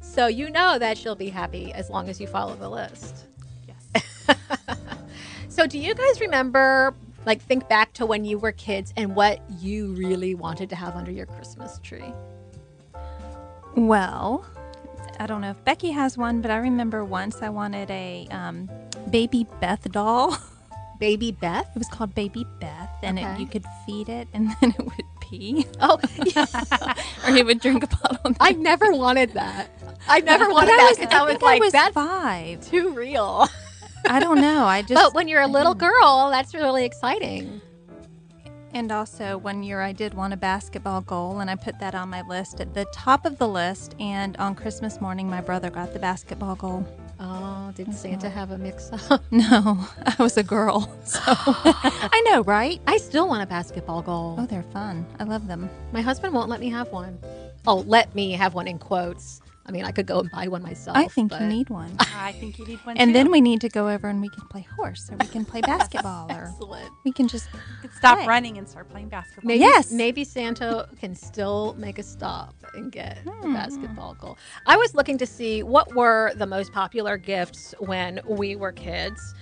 So 0.00 0.28
you 0.28 0.48
know 0.48 0.78
that 0.78 0.96
she'll 0.96 1.14
be 1.14 1.28
happy 1.28 1.74
as 1.74 1.90
long 1.90 2.08
as 2.08 2.18
you 2.18 2.26
follow 2.26 2.54
the 2.56 2.70
list. 2.70 3.26
Yes. 3.68 4.36
So 5.50 5.66
do 5.66 5.78
you 5.78 5.94
guys 5.94 6.22
remember 6.22 6.94
like 7.26 7.42
think 7.42 7.68
back 7.68 7.92
to 7.94 8.06
when 8.06 8.24
you 8.24 8.38
were 8.38 8.52
kids 8.52 8.94
and 8.96 9.14
what 9.14 9.42
you 9.60 9.92
really 9.92 10.34
wanted 10.34 10.70
to 10.70 10.76
have 10.76 10.96
under 10.96 11.10
your 11.10 11.26
Christmas 11.26 11.78
tree? 11.82 12.14
Well, 13.74 14.46
I 15.18 15.26
don't 15.26 15.40
know 15.40 15.50
if 15.50 15.64
Becky 15.64 15.90
has 15.90 16.16
one, 16.18 16.40
but 16.40 16.50
I 16.50 16.56
remember 16.56 17.04
once 17.04 17.42
I 17.42 17.48
wanted 17.48 17.90
a 17.90 18.26
um, 18.30 18.68
baby 19.10 19.46
Beth 19.60 19.90
doll. 19.90 20.36
Baby 20.98 21.30
Beth? 21.30 21.68
It 21.74 21.78
was 21.78 21.88
called 21.88 22.14
Baby 22.14 22.46
Beth, 22.58 22.88
and 23.02 23.18
Okay. 23.18 23.30
it, 23.34 23.38
you 23.40 23.46
could 23.46 23.66
feed 23.84 24.08
it, 24.08 24.28
and 24.32 24.48
then 24.62 24.70
it 24.78 24.82
would 24.82 25.04
pee. 25.20 25.66
Oh, 25.78 25.98
or 27.28 27.36
it 27.36 27.44
would 27.44 27.60
drink 27.60 27.84
a 27.84 27.86
bottle. 27.86 28.18
of 28.24 28.36
I 28.40 28.52
never 28.52 28.90
wanted 28.92 29.34
that. 29.34 29.68
I 30.08 30.20
never 30.20 30.48
wanted 30.48 30.70
I 30.72 30.76
that 30.78 30.88
was- 30.88 30.98
because 30.98 31.12
I 31.12 31.18
I 31.18 31.22
was 31.24 31.30
think 31.36 31.42
I 31.44 31.58
was 31.58 31.72
that's 31.72 31.92
five. 31.94 32.66
too 32.70 32.92
real. 32.94 33.46
I 34.08 34.20
don't 34.20 34.40
know. 34.40 34.64
I 34.64 34.80
just. 34.80 34.94
but 34.94 35.12
when 35.14 35.28
you're 35.28 35.42
a 35.42 35.46
little 35.46 35.74
girl, 35.74 36.30
that's 36.30 36.54
really 36.54 36.86
exciting. 36.86 37.60
And 38.72 38.92
also, 38.92 39.38
one 39.38 39.62
year 39.62 39.80
I 39.80 39.92
did 39.92 40.12
want 40.14 40.34
a 40.34 40.36
basketball 40.36 41.00
goal, 41.00 41.40
and 41.40 41.48
I 41.50 41.54
put 41.54 41.78
that 41.80 41.94
on 41.94 42.10
my 42.10 42.22
list 42.22 42.60
at 42.60 42.74
the 42.74 42.84
top 42.86 43.24
of 43.24 43.38
the 43.38 43.48
list. 43.48 43.94
And 43.98 44.36
on 44.36 44.54
Christmas 44.54 45.00
morning, 45.00 45.30
my 45.30 45.40
brother 45.40 45.70
got 45.70 45.92
the 45.92 45.98
basketball 45.98 46.56
goal. 46.56 46.86
Oh, 47.18 47.72
didn't 47.74 47.94
Santa 47.94 48.28
have 48.28 48.50
a 48.50 48.58
mix 48.58 48.90
up? 48.92 49.22
No, 49.30 49.86
I 50.04 50.14
was 50.18 50.36
a 50.36 50.42
girl. 50.42 50.92
So 51.06 51.20
I 51.26 52.22
know, 52.26 52.42
right? 52.42 52.80
I 52.86 52.98
still 52.98 53.28
want 53.28 53.42
a 53.42 53.46
basketball 53.46 54.02
goal. 54.02 54.36
Oh, 54.38 54.46
they're 54.46 54.62
fun. 54.64 55.06
I 55.18 55.24
love 55.24 55.46
them. 55.46 55.70
My 55.92 56.02
husband 56.02 56.34
won't 56.34 56.50
let 56.50 56.60
me 56.60 56.68
have 56.70 56.92
one. 56.92 57.18
Oh, 57.66 57.84
let 57.86 58.14
me 58.14 58.32
have 58.32 58.54
one 58.54 58.68
in 58.68 58.78
quotes. 58.78 59.40
I 59.68 59.72
mean, 59.72 59.84
I 59.84 59.90
could 59.90 60.06
go 60.06 60.20
and 60.20 60.30
buy 60.30 60.46
one 60.48 60.62
myself. 60.62 60.96
I 60.96 61.08
think 61.08 61.30
but- 61.30 61.40
you 61.40 61.48
need 61.48 61.70
one. 61.70 61.96
I 62.14 62.32
think 62.32 62.58
you 62.58 62.66
need 62.66 62.78
one 62.86 62.96
And 62.96 63.08
too. 63.08 63.12
then 63.14 63.30
we 63.30 63.40
need 63.40 63.60
to 63.62 63.68
go 63.68 63.88
over 63.88 64.08
and 64.08 64.20
we 64.20 64.28
can 64.28 64.46
play 64.48 64.66
horse, 64.76 65.08
or 65.10 65.16
we 65.16 65.26
can 65.26 65.44
play 65.44 65.60
basketball, 65.74 66.30
or 66.30 66.44
Excellent. 66.52 66.90
we 67.04 67.12
can 67.12 67.26
just 67.28 67.48
You 67.52 67.60
could 67.82 67.92
stop 67.94 68.18
play. 68.18 68.26
running 68.26 68.58
and 68.58 68.68
start 68.68 68.88
playing 68.90 69.08
basketball. 69.08 69.48
Maybe, 69.48 69.60
Yes. 69.60 69.90
Maybe 69.90 70.22
Santa 70.24 70.88
can 71.00 71.14
still 71.14 71.74
make 71.78 71.98
a 71.98 72.02
stop 72.02 72.54
and 72.74 72.92
get 72.92 73.24
the 73.24 73.30
Hmm. 73.32 73.54
basketball 73.54 74.14
goal. 74.14 74.38
I 74.66 74.76
was 74.76 74.94
looking 74.94 75.18
to 75.18 75.26
see 75.26 75.62
what 75.62 75.94
were 75.94 76.32
the 76.36 76.46
most 76.46 76.72
popular 76.72 77.16
gifts 77.16 77.74
when 77.80 78.20
we 78.26 78.54
were 78.56 78.72
kids, 78.72 79.34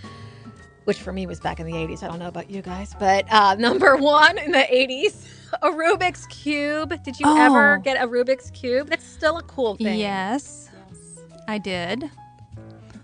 which 0.84 1.00
for 1.00 1.12
me 1.12 1.26
was 1.26 1.40
back 1.40 1.60
in 1.60 1.66
the 1.66 1.72
80s. 1.72 2.02
I 2.02 2.08
don't 2.08 2.18
know 2.18 2.28
about 2.28 2.50
you 2.50 2.62
guys, 2.62 2.94
but 2.98 3.24
uh, 3.32 3.54
number 3.58 3.96
one 3.96 4.38
in 4.38 4.50
the 4.52 4.58
80s, 4.58 5.26
a 5.62 5.70
Rubik's 5.70 6.26
Cube. 6.26 7.02
Did 7.02 7.18
you 7.20 7.26
ever 7.36 7.76
Oh. 7.76 7.80
get 7.80 8.02
a 8.02 8.06
Rubik's 8.08 8.50
Cube? 8.50 8.88
That's 8.88 9.06
still 9.06 9.38
a 9.38 9.42
cool 9.44 9.76
thing. 9.76 9.98
Yes, 9.98 10.70
I 11.48 11.58
did. 11.58 12.10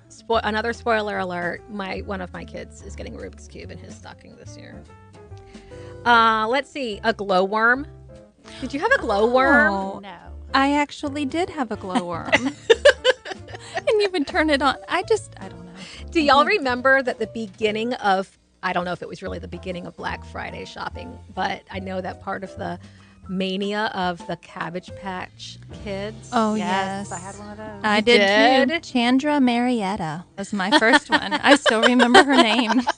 Spo- 0.09 0.41
another 0.45 0.73
spoiler 0.73 1.19
alert: 1.19 1.63
my 1.71 1.99
one 2.01 2.21
of 2.21 2.33
my 2.33 2.45
kids 2.45 2.83
is 2.83 2.97
getting 2.97 3.15
a 3.15 3.19
Rubik's 3.19 3.47
cube 3.49 3.71
in 3.71 3.79
his 3.79 3.95
stocking 3.95 4.35
this 4.37 4.57
year. 4.57 4.83
Uh, 6.05 6.47
let's 6.49 6.71
see, 6.71 7.01
a 7.05 7.13
glowworm. 7.13 7.87
Did 8.61 8.73
you 8.75 8.81
have 8.81 8.91
a 8.93 8.99
glowworm? 8.99 9.73
Oh, 9.73 9.99
No. 10.01 10.17
I 10.55 10.73
actually 10.73 11.25
did 11.27 11.49
have 11.51 11.71
a 11.71 11.77
glowworm. 11.77 12.31
and 12.35 12.57
you 14.01 14.09
would 14.13 14.27
turn 14.27 14.51
it 14.51 14.63
on. 14.63 14.77
I 14.89 15.03
just, 15.05 15.35
I 15.39 15.49
don't 15.49 15.60
know. 15.60 15.60
Do 16.11 16.21
y'all 16.21 16.41
mm-hmm. 16.41 16.49
remember 16.49 17.03
that 17.03 17.19
the 17.19 17.29
beginning 17.29 17.95
of 17.95 18.37
I 18.63 18.73
don't 18.73 18.85
know 18.85 18.93
if 18.93 19.01
it 19.01 19.09
was 19.09 19.23
really 19.23 19.39
the 19.39 19.49
beginning 19.49 19.87
of 19.87 19.97
Black 19.97 20.25
Friday 20.25 20.65
shopping, 20.65 21.19
but 21.35 21.63
I 21.71 21.79
know 21.79 22.01
that 22.01 22.21
part 22.21 22.45
of 22.45 22.55
the 22.57 22.79
mania 23.29 23.91
of 23.95 24.27
the 24.27 24.37
Cabbage 24.37 24.91
Patch 24.97 25.59
Kids. 25.85 26.29
Oh, 26.33 26.57
Yes, 26.57 27.09
yes. 27.09 27.13
I 27.13 27.19
had 27.25 27.39
one 27.39 27.51
of 27.51 27.57
those. 27.57 27.85
I 27.85 27.97
You 27.99 28.03
did, 28.03 28.69
too. 28.69 28.81
Chandra 28.81 29.41
Marietta 29.41 30.25
was 30.37 30.53
my 30.53 30.77
first 30.79 31.09
one. 31.09 31.33
I 31.33 31.55
still 31.55 31.83
remember 31.83 32.23
her 32.23 32.37
name. 32.37 32.83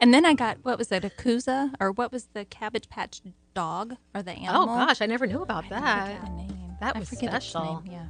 And 0.00 0.14
then 0.14 0.24
I 0.24 0.34
got, 0.34 0.58
what 0.62 0.78
was 0.78 0.92
it, 0.92 1.04
a 1.04 1.08
Koosa? 1.08 1.72
Or 1.80 1.90
what 1.90 2.12
was 2.12 2.26
the 2.32 2.44
Cabbage 2.44 2.88
Patch 2.88 3.20
dog 3.54 3.96
or 4.14 4.22
the 4.22 4.32
oh, 4.32 4.34
animal? 4.34 4.62
Oh 4.62 4.66
gosh, 4.66 5.00
I 5.00 5.06
never 5.06 5.26
knew 5.26 5.42
about 5.42 5.64
I 5.66 5.68
that. 5.70 6.06
forget 6.06 6.24
the 6.26 6.36
name. 6.36 6.76
That 6.80 6.96
I 6.96 6.98
was 7.00 7.08
forget 7.08 7.34
its 7.34 7.46
special. 7.46 7.82
name, 7.82 7.92
Yeah. 7.94 8.06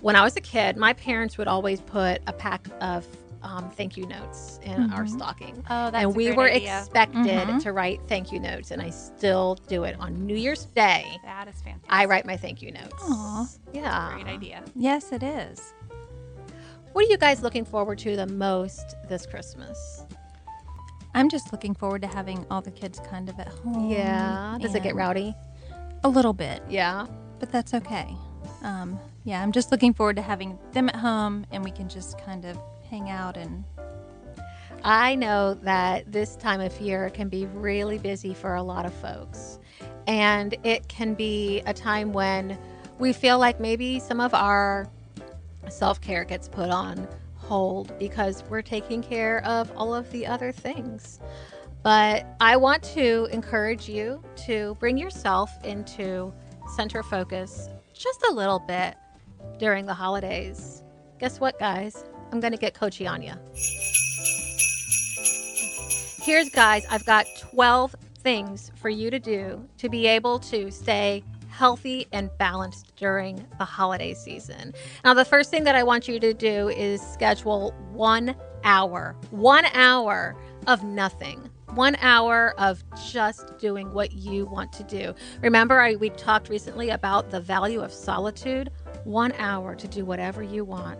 When 0.00 0.16
I 0.16 0.22
was 0.22 0.36
a 0.36 0.40
kid, 0.40 0.76
my 0.78 0.94
parents 0.94 1.36
would 1.36 1.48
always 1.48 1.80
put 1.80 2.22
a 2.26 2.32
pack 2.32 2.68
of 2.80 3.06
um, 3.42 3.70
thank 3.70 3.96
you 3.96 4.06
notes 4.06 4.58
in 4.62 4.90
our 4.92 5.04
Mhm. 5.04 5.10
stocking. 5.10 5.64
Oh, 5.70 5.90
that's 5.90 5.96
and 5.96 6.04
a 6.04 6.08
we 6.10 6.26
great 6.26 6.36
were 6.36 6.50
idea. 6.50 6.78
expected 6.78 7.24
Mhm. 7.48 7.62
to 7.62 7.72
write 7.72 8.00
thank 8.06 8.32
you 8.32 8.38
notes, 8.40 8.70
and 8.70 8.80
I 8.82 8.90
still 8.90 9.56
do 9.68 9.84
it 9.84 9.96
on 9.98 10.26
New 10.26 10.36
Year's 10.36 10.66
Day. 10.66 11.18
That 11.24 11.48
is 11.48 11.60
fantastic. 11.62 11.90
I 11.92 12.04
write 12.04 12.26
my 12.26 12.36
thank 12.36 12.60
you 12.62 12.70
notes. 12.72 12.92
Aw. 13.02 13.46
Yeah. 13.72 14.12
Great 14.14 14.26
idea. 14.26 14.62
Yes, 14.74 15.12
it 15.12 15.22
is. 15.22 15.72
What 16.92 17.04
are 17.06 17.08
you 17.08 17.18
guys 17.18 17.42
looking 17.42 17.64
forward 17.64 17.98
to 18.00 18.16
the 18.16 18.26
most 18.26 18.96
this 19.08 19.24
Christmas? 19.26 20.04
I'm 21.14 21.28
just 21.28 21.50
looking 21.52 21.74
forward 21.74 22.02
to 22.02 22.08
having 22.08 22.44
all 22.50 22.60
the 22.60 22.70
kids 22.70 23.00
kind 23.00 23.28
of 23.28 23.38
at 23.40 23.48
home. 23.48 23.90
Yeah. 23.90 24.58
Does 24.60 24.74
it 24.74 24.82
get 24.82 24.94
rowdy? 24.94 25.34
A 26.04 26.08
little 26.08 26.32
bit, 26.32 26.62
Yeah. 26.68 27.06
but 27.38 27.50
that's 27.50 27.74
okay. 27.74 28.14
Um, 28.62 28.98
yeah, 29.24 29.42
I'm 29.42 29.52
just 29.52 29.70
looking 29.70 29.92
forward 29.94 30.16
to 30.16 30.22
having 30.22 30.58
them 30.72 30.88
at 30.88 30.96
home 30.96 31.46
and 31.50 31.64
we 31.64 31.70
can 31.70 31.88
just 31.88 32.18
kind 32.18 32.44
of 32.44 32.58
hang 32.90 33.08
out 33.08 33.36
and 33.36 33.64
I 34.82 35.14
know 35.14 35.54
that 35.54 36.10
this 36.10 36.36
time 36.36 36.60
of 36.60 36.78
year 36.80 37.10
can 37.10 37.28
be 37.28 37.46
really 37.46 37.98
busy 37.98 38.32
for 38.32 38.54
a 38.54 38.62
lot 38.62 38.86
of 38.86 38.94
folks. 38.94 39.58
And 40.06 40.56
it 40.64 40.88
can 40.88 41.14
be 41.14 41.60
a 41.66 41.74
time 41.74 42.12
when 42.12 42.58
we 42.98 43.12
feel 43.12 43.38
like 43.38 43.60
maybe 43.60 43.98
some 43.98 44.20
of 44.20 44.32
our 44.32 44.88
self 45.68 46.00
care 46.00 46.24
gets 46.24 46.48
put 46.48 46.70
on 46.70 47.06
hold 47.36 47.96
because 47.98 48.42
we're 48.48 48.62
taking 48.62 49.02
care 49.02 49.44
of 49.44 49.70
all 49.76 49.94
of 49.94 50.10
the 50.12 50.26
other 50.26 50.50
things. 50.50 51.20
But 51.82 52.26
I 52.40 52.56
want 52.56 52.82
to 52.94 53.28
encourage 53.32 53.88
you 53.88 54.22
to 54.46 54.76
bring 54.80 54.96
yourself 54.96 55.50
into 55.64 56.32
center 56.74 57.02
focus 57.02 57.68
just 57.92 58.22
a 58.30 58.32
little 58.32 58.60
bit 58.60 58.96
during 59.58 59.86
the 59.86 59.94
holidays. 59.94 60.82
Guess 61.18 61.40
what, 61.40 61.58
guys? 61.58 62.04
I'm 62.32 62.40
going 62.40 62.52
to 62.52 62.58
get 62.58 62.74
coachy 62.74 63.06
on 63.06 63.22
you. 63.22 63.32
Here's, 66.22 66.48
guys, 66.50 66.84
I've 66.90 67.04
got 67.06 67.26
12 67.38 67.96
things 68.18 68.70
for 68.76 68.88
you 68.88 69.10
to 69.10 69.18
do 69.18 69.66
to 69.78 69.88
be 69.88 70.06
able 70.06 70.38
to 70.40 70.70
stay 70.70 71.24
healthy 71.48 72.06
and 72.12 72.30
balanced 72.38 72.94
during 72.96 73.46
the 73.58 73.64
holiday 73.64 74.14
season. 74.14 74.72
Now, 75.04 75.14
the 75.14 75.24
first 75.24 75.50
thing 75.50 75.64
that 75.64 75.74
I 75.74 75.82
want 75.82 76.08
you 76.08 76.20
to 76.20 76.32
do 76.32 76.68
is 76.68 77.00
schedule 77.00 77.72
one 77.92 78.34
hour, 78.64 79.16
one 79.30 79.66
hour 79.74 80.36
of 80.66 80.84
nothing. 80.84 81.50
One 81.74 81.96
hour 82.00 82.54
of 82.58 82.82
just 83.12 83.56
doing 83.58 83.92
what 83.92 84.12
you 84.12 84.44
want 84.46 84.72
to 84.72 84.82
do. 84.82 85.14
Remember, 85.40 85.80
I, 85.80 85.94
we 85.94 86.10
talked 86.10 86.48
recently 86.48 86.90
about 86.90 87.30
the 87.30 87.40
value 87.40 87.80
of 87.80 87.92
solitude. 87.92 88.70
One 89.04 89.32
hour 89.38 89.76
to 89.76 89.86
do 89.86 90.04
whatever 90.04 90.42
you 90.42 90.64
want. 90.64 90.98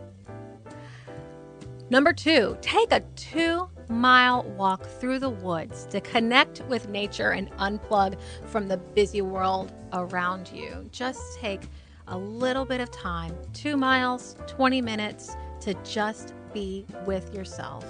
Number 1.90 2.12
two, 2.12 2.56
take 2.60 2.92
a 2.92 3.00
two 3.16 3.68
mile 3.88 4.44
walk 4.56 4.86
through 4.86 5.18
the 5.18 5.28
woods 5.28 5.86
to 5.86 6.00
connect 6.00 6.62
with 6.68 6.88
nature 6.88 7.32
and 7.32 7.50
unplug 7.56 8.16
from 8.46 8.68
the 8.68 8.76
busy 8.76 9.22
world 9.22 9.72
around 9.92 10.52
you. 10.54 10.88
Just 10.92 11.20
take 11.40 11.62
a 12.06 12.16
little 12.16 12.64
bit 12.64 12.80
of 12.80 12.92
time, 12.92 13.36
two 13.52 13.76
miles, 13.76 14.36
20 14.46 14.80
minutes, 14.80 15.36
to 15.62 15.74
just 15.82 16.32
be 16.54 16.86
with 17.06 17.34
yourself. 17.34 17.84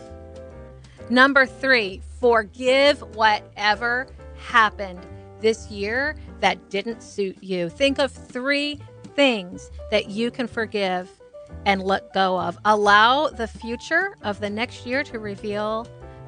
Number 1.11 1.45
three, 1.45 2.01
forgive 2.21 3.01
whatever 3.15 4.07
happened 4.39 5.07
this 5.41 5.71
year 5.71 6.17
that 6.41 6.71
didn't 6.71 7.03
suit 7.03 7.37
you. 7.43 7.69
Think 7.69 7.99
of 7.99 8.11
three 8.11 8.81
things 9.15 9.71
that 9.91 10.09
you 10.09 10.31
can 10.31 10.47
forgive 10.47 11.20
and 11.67 11.83
let 11.83 12.13
go 12.13 12.39
of. 12.41 12.59
Allow 12.65 13.29
the 13.29 13.47
future 13.47 14.17
of 14.23 14.41
the 14.41 14.51
next 14.51 14.87
year 14.87 15.03
to 15.05 15.19
reveal 15.19 15.87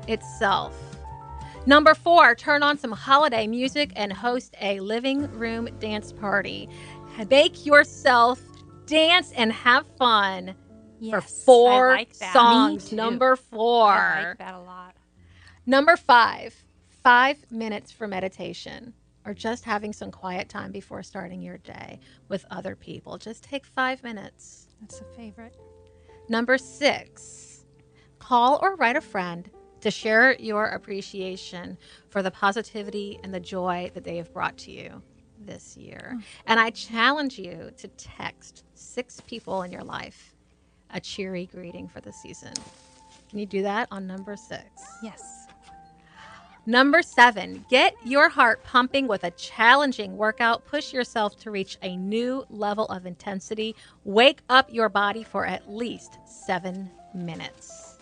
itself. 0.09 0.75
Number 1.65 1.95
four, 1.95 2.35
turn 2.35 2.63
on 2.63 2.77
some 2.77 2.93
holiday 2.93 3.47
music 3.47 3.93
and 3.95 4.13
host 4.13 4.55
a 4.61 4.81
living 4.81 5.31
room 5.33 5.69
dance 5.79 6.13
party. 6.13 6.69
Make 7.31 7.65
yourself 7.65 8.41
dance 8.87 9.33
and 9.33 9.53
have 9.53 9.87
fun 9.97 10.55
for 11.11 11.21
four 11.21 11.89
like 11.91 12.15
songs. 12.15 12.93
Number 12.93 13.37
four. 13.37 13.91
I 13.91 14.29
like 14.31 14.39
that 14.39 14.55
a 14.55 14.61
lot. 14.61 14.97
Number 15.67 15.97
five, 15.97 16.65
five 17.03 17.39
minutes 17.51 17.93
for 17.93 18.09
meditation 18.09 18.95
or 19.25 19.35
just 19.35 19.65
having 19.65 19.93
some 19.93 20.11
quiet 20.11 20.49
time 20.49 20.73
before 20.73 21.03
starting 21.03 21.41
your 21.41 21.59
day 21.59 22.01
with 22.29 22.45
other 22.51 22.75
people. 22.75 23.19
Just 23.19 23.45
take 23.45 23.65
five 23.67 24.03
minutes. 24.03 24.67
That's 24.83 25.01
a 25.01 25.05
favorite. 25.17 25.57
Number 26.29 26.59
six, 26.59 27.65
call 28.19 28.59
or 28.61 28.75
write 28.77 28.97
a 28.97 29.01
friend 29.01 29.49
to 29.81 29.91
share 29.91 30.35
your 30.35 30.67
appreciation 30.67 31.79
for 32.09 32.23
the 32.23 32.31
positivity 32.31 33.19
and 33.23 33.33
the 33.33 33.41
joy 33.41 33.91
that 33.95 34.05
they 34.05 34.17
have 34.17 34.33
brought 34.33 34.57
to 34.59 34.71
you 34.71 35.03
this 35.39 35.77
year. 35.77 36.13
Hmm. 36.15 36.21
And 36.47 36.61
I 36.61 36.71
challenge 36.71 37.39
you 37.39 37.71
to 37.79 37.89
text 37.89 38.65
six 38.75 39.21
people 39.27 39.63
in 39.63 39.73
your 39.73 39.83
life 39.85 40.35
a 40.91 41.01
cheery 41.01 41.47
greeting 41.47 41.89
for 41.89 42.01
the 42.01 42.13
season. 42.13 42.53
Can 43.31 43.39
you 43.39 43.47
do 43.47 43.63
that 43.63 43.89
on 43.91 44.07
number 44.07 44.37
six? 44.37 44.65
Yes. 45.03 45.42
Number 46.65 47.03
seven, 47.03 47.65
get 47.69 47.95
your 48.05 48.29
heart 48.29 48.63
pumping 48.63 49.09
with 49.09 49.25
a 49.25 49.33
challenging 49.33 50.17
workout. 50.17 50.65
Push 50.65 50.93
yourself 50.93 51.37
to 51.41 51.51
reach 51.51 51.77
a 51.83 51.97
new 51.97 52.45
level 52.51 52.87
of 52.87 53.05
intensity. 53.05 53.75
Wake 54.05 54.43
up 54.49 54.73
your 54.73 54.89
body 54.89 55.25
for 55.25 55.45
at 55.45 55.69
least 55.69 56.19
seven 56.25 56.89
minutes. 57.15 57.99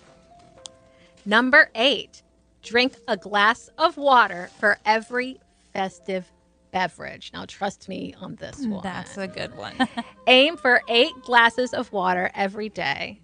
Number 1.24 1.70
eight, 1.74 2.22
drink 2.62 2.96
a 3.08 3.16
glass 3.16 3.70
of 3.78 3.96
water 3.96 4.50
for 4.58 4.78
every 4.84 5.40
festive 5.72 6.30
beverage. 6.70 7.30
Now, 7.32 7.46
trust 7.46 7.88
me 7.88 8.14
on 8.20 8.36
this 8.36 8.60
mm, 8.60 8.72
one. 8.72 8.82
That's 8.82 9.16
a 9.16 9.26
good 9.26 9.56
one. 9.56 9.74
Aim 10.26 10.58
for 10.58 10.82
eight 10.88 11.12
glasses 11.22 11.72
of 11.72 11.90
water 11.92 12.30
every 12.34 12.68
day. 12.68 13.20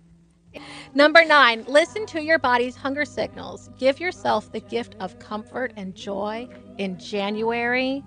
Number 0.95 1.25
nine, 1.25 1.65
listen 1.67 2.07
to 2.07 2.23
your 2.23 2.39
body's 2.39 2.77
hunger 2.77 3.05
signals. 3.05 3.71
Give 3.79 4.01
yourself 4.01 4.51
the 4.53 4.61
gift 4.61 4.97
of 5.01 5.19
comfort 5.19 5.73
and 5.77 5.95
joy 5.95 6.49
in 6.79 6.99
January 6.99 8.03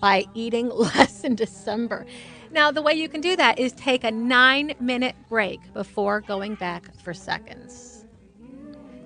by 0.00 0.24
eating 0.34 0.68
less 0.74 1.24
in 1.24 1.34
December. 1.34 2.06
Now, 2.50 2.70
the 2.70 2.82
way 2.82 2.94
you 2.94 3.08
can 3.08 3.20
do 3.20 3.36
that 3.36 3.58
is 3.58 3.72
take 3.72 4.04
a 4.04 4.10
nine 4.10 4.74
minute 4.80 5.16
break 5.28 5.60
before 5.74 6.20
going 6.20 6.54
back 6.54 6.94
for 7.02 7.12
seconds. 7.12 8.04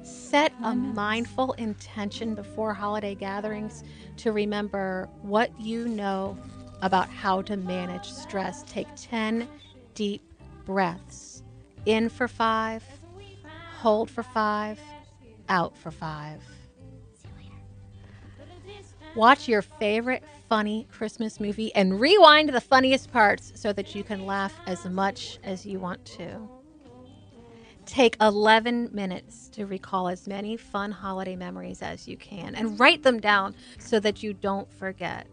Set 0.03 0.53
a 0.63 0.75
mindful 0.75 1.53
intention 1.55 2.35
before 2.35 2.75
holiday 2.75 3.15
gatherings 3.15 3.85
to 4.19 4.33
remember 4.33 5.09
what 5.23 5.59
you 5.61 5.89
know 5.89 6.37
about 6.83 7.09
how 7.09 7.43
to 7.43 7.57
manage 7.57 8.11
stress. 8.11 8.63
Take 8.65 8.89
10 8.97 9.49
deep 9.95 10.23
breaths 10.65 11.32
in 11.87 12.09
for 12.09 12.29
five, 12.29 12.85
hold 13.79 14.11
for 14.11 14.23
five, 14.23 14.79
out 15.49 15.77
for 15.77 15.91
five. 15.91 16.43
Watch 19.15 19.47
your 19.47 19.61
favorite 19.63 20.23
funny 20.49 20.87
Christmas 20.91 21.39
movie 21.39 21.75
and 21.75 22.01
rewind 22.01 22.49
the 22.51 22.61
funniest 22.61 23.13
parts 23.13 23.53
so 23.55 23.73
that 23.73 23.95
you 23.95 24.03
can 24.03 24.25
laugh 24.25 24.55
as 24.67 24.87
much 24.87 25.39
as 25.45 25.67
you 25.67 25.79
want 25.79 26.05
to. 26.05 26.49
Take 27.85 28.17
11 28.21 28.91
minutes 28.93 29.49
to 29.51 29.67
recall 29.67 30.09
as 30.09 30.27
many 30.27 30.57
fun 30.57 30.93
holiday 30.93 31.37
memories 31.37 31.83
as 31.83 32.07
you 32.09 32.17
can 32.17 32.55
and 32.55 32.79
write 32.79 33.03
them 33.03 33.21
down 33.21 33.55
so 33.79 34.01
that 34.01 34.23
you 34.23 34.33
don't 34.33 34.71
forget 34.73 35.27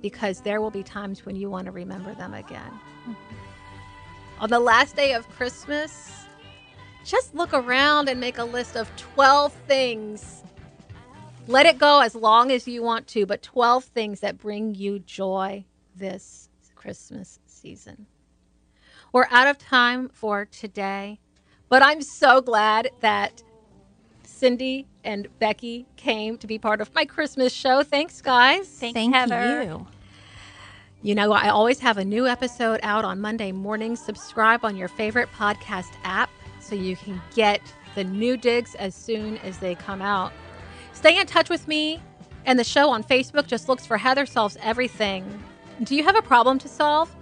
because 0.00 0.40
there 0.40 0.60
will 0.60 0.70
be 0.70 0.82
times 0.82 1.24
when 1.24 1.36
you 1.36 1.48
want 1.48 1.66
to 1.66 1.70
remember 1.70 2.14
them 2.14 2.34
again. 2.34 2.72
On 4.42 4.50
the 4.50 4.58
last 4.58 4.96
day 4.96 5.12
of 5.12 5.28
Christmas, 5.30 6.26
just 7.04 7.32
look 7.32 7.54
around 7.54 8.08
and 8.08 8.18
make 8.18 8.38
a 8.38 8.44
list 8.44 8.76
of 8.76 8.90
12 8.96 9.52
things. 9.68 10.42
Let 11.46 11.64
it 11.64 11.78
go 11.78 12.00
as 12.00 12.16
long 12.16 12.50
as 12.50 12.66
you 12.66 12.82
want 12.82 13.06
to, 13.08 13.24
but 13.24 13.40
12 13.42 13.84
things 13.84 14.18
that 14.18 14.38
bring 14.38 14.74
you 14.74 14.98
joy 14.98 15.64
this 15.94 16.48
Christmas 16.74 17.38
season. 17.46 18.06
We're 19.12 19.28
out 19.30 19.46
of 19.46 19.58
time 19.58 20.08
for 20.08 20.46
today, 20.46 21.20
but 21.68 21.84
I'm 21.84 22.02
so 22.02 22.40
glad 22.40 22.90
that 22.98 23.44
Cindy 24.24 24.88
and 25.04 25.28
Becky 25.38 25.86
came 25.94 26.36
to 26.38 26.48
be 26.48 26.58
part 26.58 26.80
of 26.80 26.92
my 26.96 27.04
Christmas 27.04 27.52
show. 27.52 27.84
Thanks, 27.84 28.20
guys. 28.20 28.66
Thank 28.66 29.14
Heather. 29.14 29.62
you. 29.62 29.86
You 31.04 31.16
know, 31.16 31.32
I 31.32 31.48
always 31.48 31.80
have 31.80 31.98
a 31.98 32.04
new 32.04 32.28
episode 32.28 32.78
out 32.84 33.04
on 33.04 33.20
Monday 33.20 33.50
morning. 33.50 33.96
Subscribe 33.96 34.64
on 34.64 34.76
your 34.76 34.86
favorite 34.86 35.28
podcast 35.32 35.90
app 36.04 36.30
so 36.60 36.76
you 36.76 36.94
can 36.94 37.20
get 37.34 37.60
the 37.96 38.04
new 38.04 38.36
digs 38.36 38.76
as 38.76 38.94
soon 38.94 39.38
as 39.38 39.58
they 39.58 39.74
come 39.74 40.00
out. 40.00 40.32
Stay 40.92 41.18
in 41.18 41.26
touch 41.26 41.50
with 41.50 41.66
me 41.66 42.00
and 42.46 42.56
the 42.56 42.62
show 42.62 42.88
on 42.88 43.02
Facebook. 43.02 43.48
Just 43.48 43.68
looks 43.68 43.84
for 43.84 43.96
Heather 43.96 44.26
Solves 44.26 44.56
Everything. 44.62 45.42
Do 45.82 45.96
you 45.96 46.04
have 46.04 46.14
a 46.14 46.22
problem 46.22 46.60
to 46.60 46.68
solve? 46.68 47.12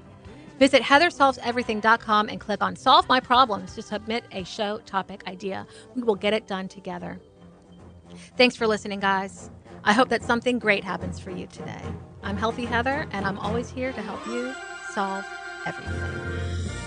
Visit 0.59 0.83
heathersolveseverything.com 0.83 2.29
and 2.29 2.39
click 2.39 2.63
on 2.63 2.77
Solve 2.77 3.09
My 3.09 3.19
Problems 3.19 3.75
to 3.77 3.81
submit 3.81 4.25
a 4.33 4.45
show 4.45 4.77
topic 4.85 5.27
idea. 5.27 5.67
We 5.95 6.03
will 6.03 6.17
get 6.17 6.35
it 6.35 6.47
done 6.47 6.69
together. 6.69 7.19
Thanks 8.37 8.57
for 8.57 8.67
listening, 8.67 9.01
guys. 9.01 9.51
I 9.85 9.95
hope 9.95 10.11
that 10.11 10.23
something 10.23 10.59
great 10.59 10.85
happens 10.85 11.19
for 11.19 11.31
you 11.31 11.47
today. 11.47 11.81
I'm 12.23 12.37
Healthy 12.37 12.67
Heather, 12.67 13.07
and 13.13 13.27
I'm 13.27 13.39
always 13.39 13.71
here 13.71 13.93
to 13.93 14.03
help 14.03 14.25
you 14.27 14.55
solve 14.93 15.25
everything. 15.67 15.95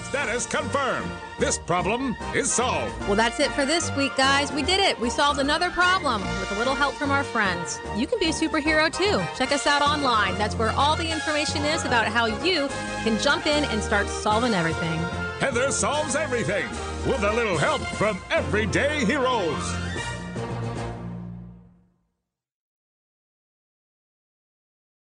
Status 0.10 0.46
confirmed. 0.46 1.10
This 1.40 1.58
problem 1.58 2.16
is 2.36 2.52
solved. 2.52 2.94
Well, 3.08 3.16
that's 3.16 3.40
it 3.40 3.52
for 3.52 3.66
this 3.66 3.94
week, 3.96 4.16
guys. 4.16 4.52
We 4.52 4.62
did 4.62 4.80
it. 4.80 5.00
We 5.00 5.10
solved 5.10 5.40
another 5.40 5.72
problem 5.72 6.22
with 6.22 6.52
a 6.52 6.58
little 6.60 6.76
help 6.76 6.94
from 6.94 7.10
our 7.10 7.24
friends. 7.24 7.80
You 7.98 8.06
can 8.06 8.20
be 8.20 8.28
a 8.28 8.32
superhero 8.32 8.94
too. 8.94 9.24
Check 9.36 9.52
us 9.52 9.66
out 9.66 9.82
online. 9.82 10.38
That's 10.38 10.56
where 10.56 10.70
all 10.72 10.96
the 10.96 11.12
information 11.12 11.66
is 11.66 11.84
about 11.84 12.06
how 12.06 12.28
you 12.28 12.68
can 13.04 13.20
jump 13.20 13.48
in 13.48 13.64
and 13.66 13.82
start 13.82 14.08
solving 14.08 14.54
everything. 14.54 15.00
Heather 15.40 15.72
solves 15.72 16.16
everything 16.16 16.70
with 17.08 17.24
a 17.24 17.34
little 17.34 17.58
help 17.58 17.82
from 17.82 18.22
everyday 18.30 19.04
heroes. 19.06 19.83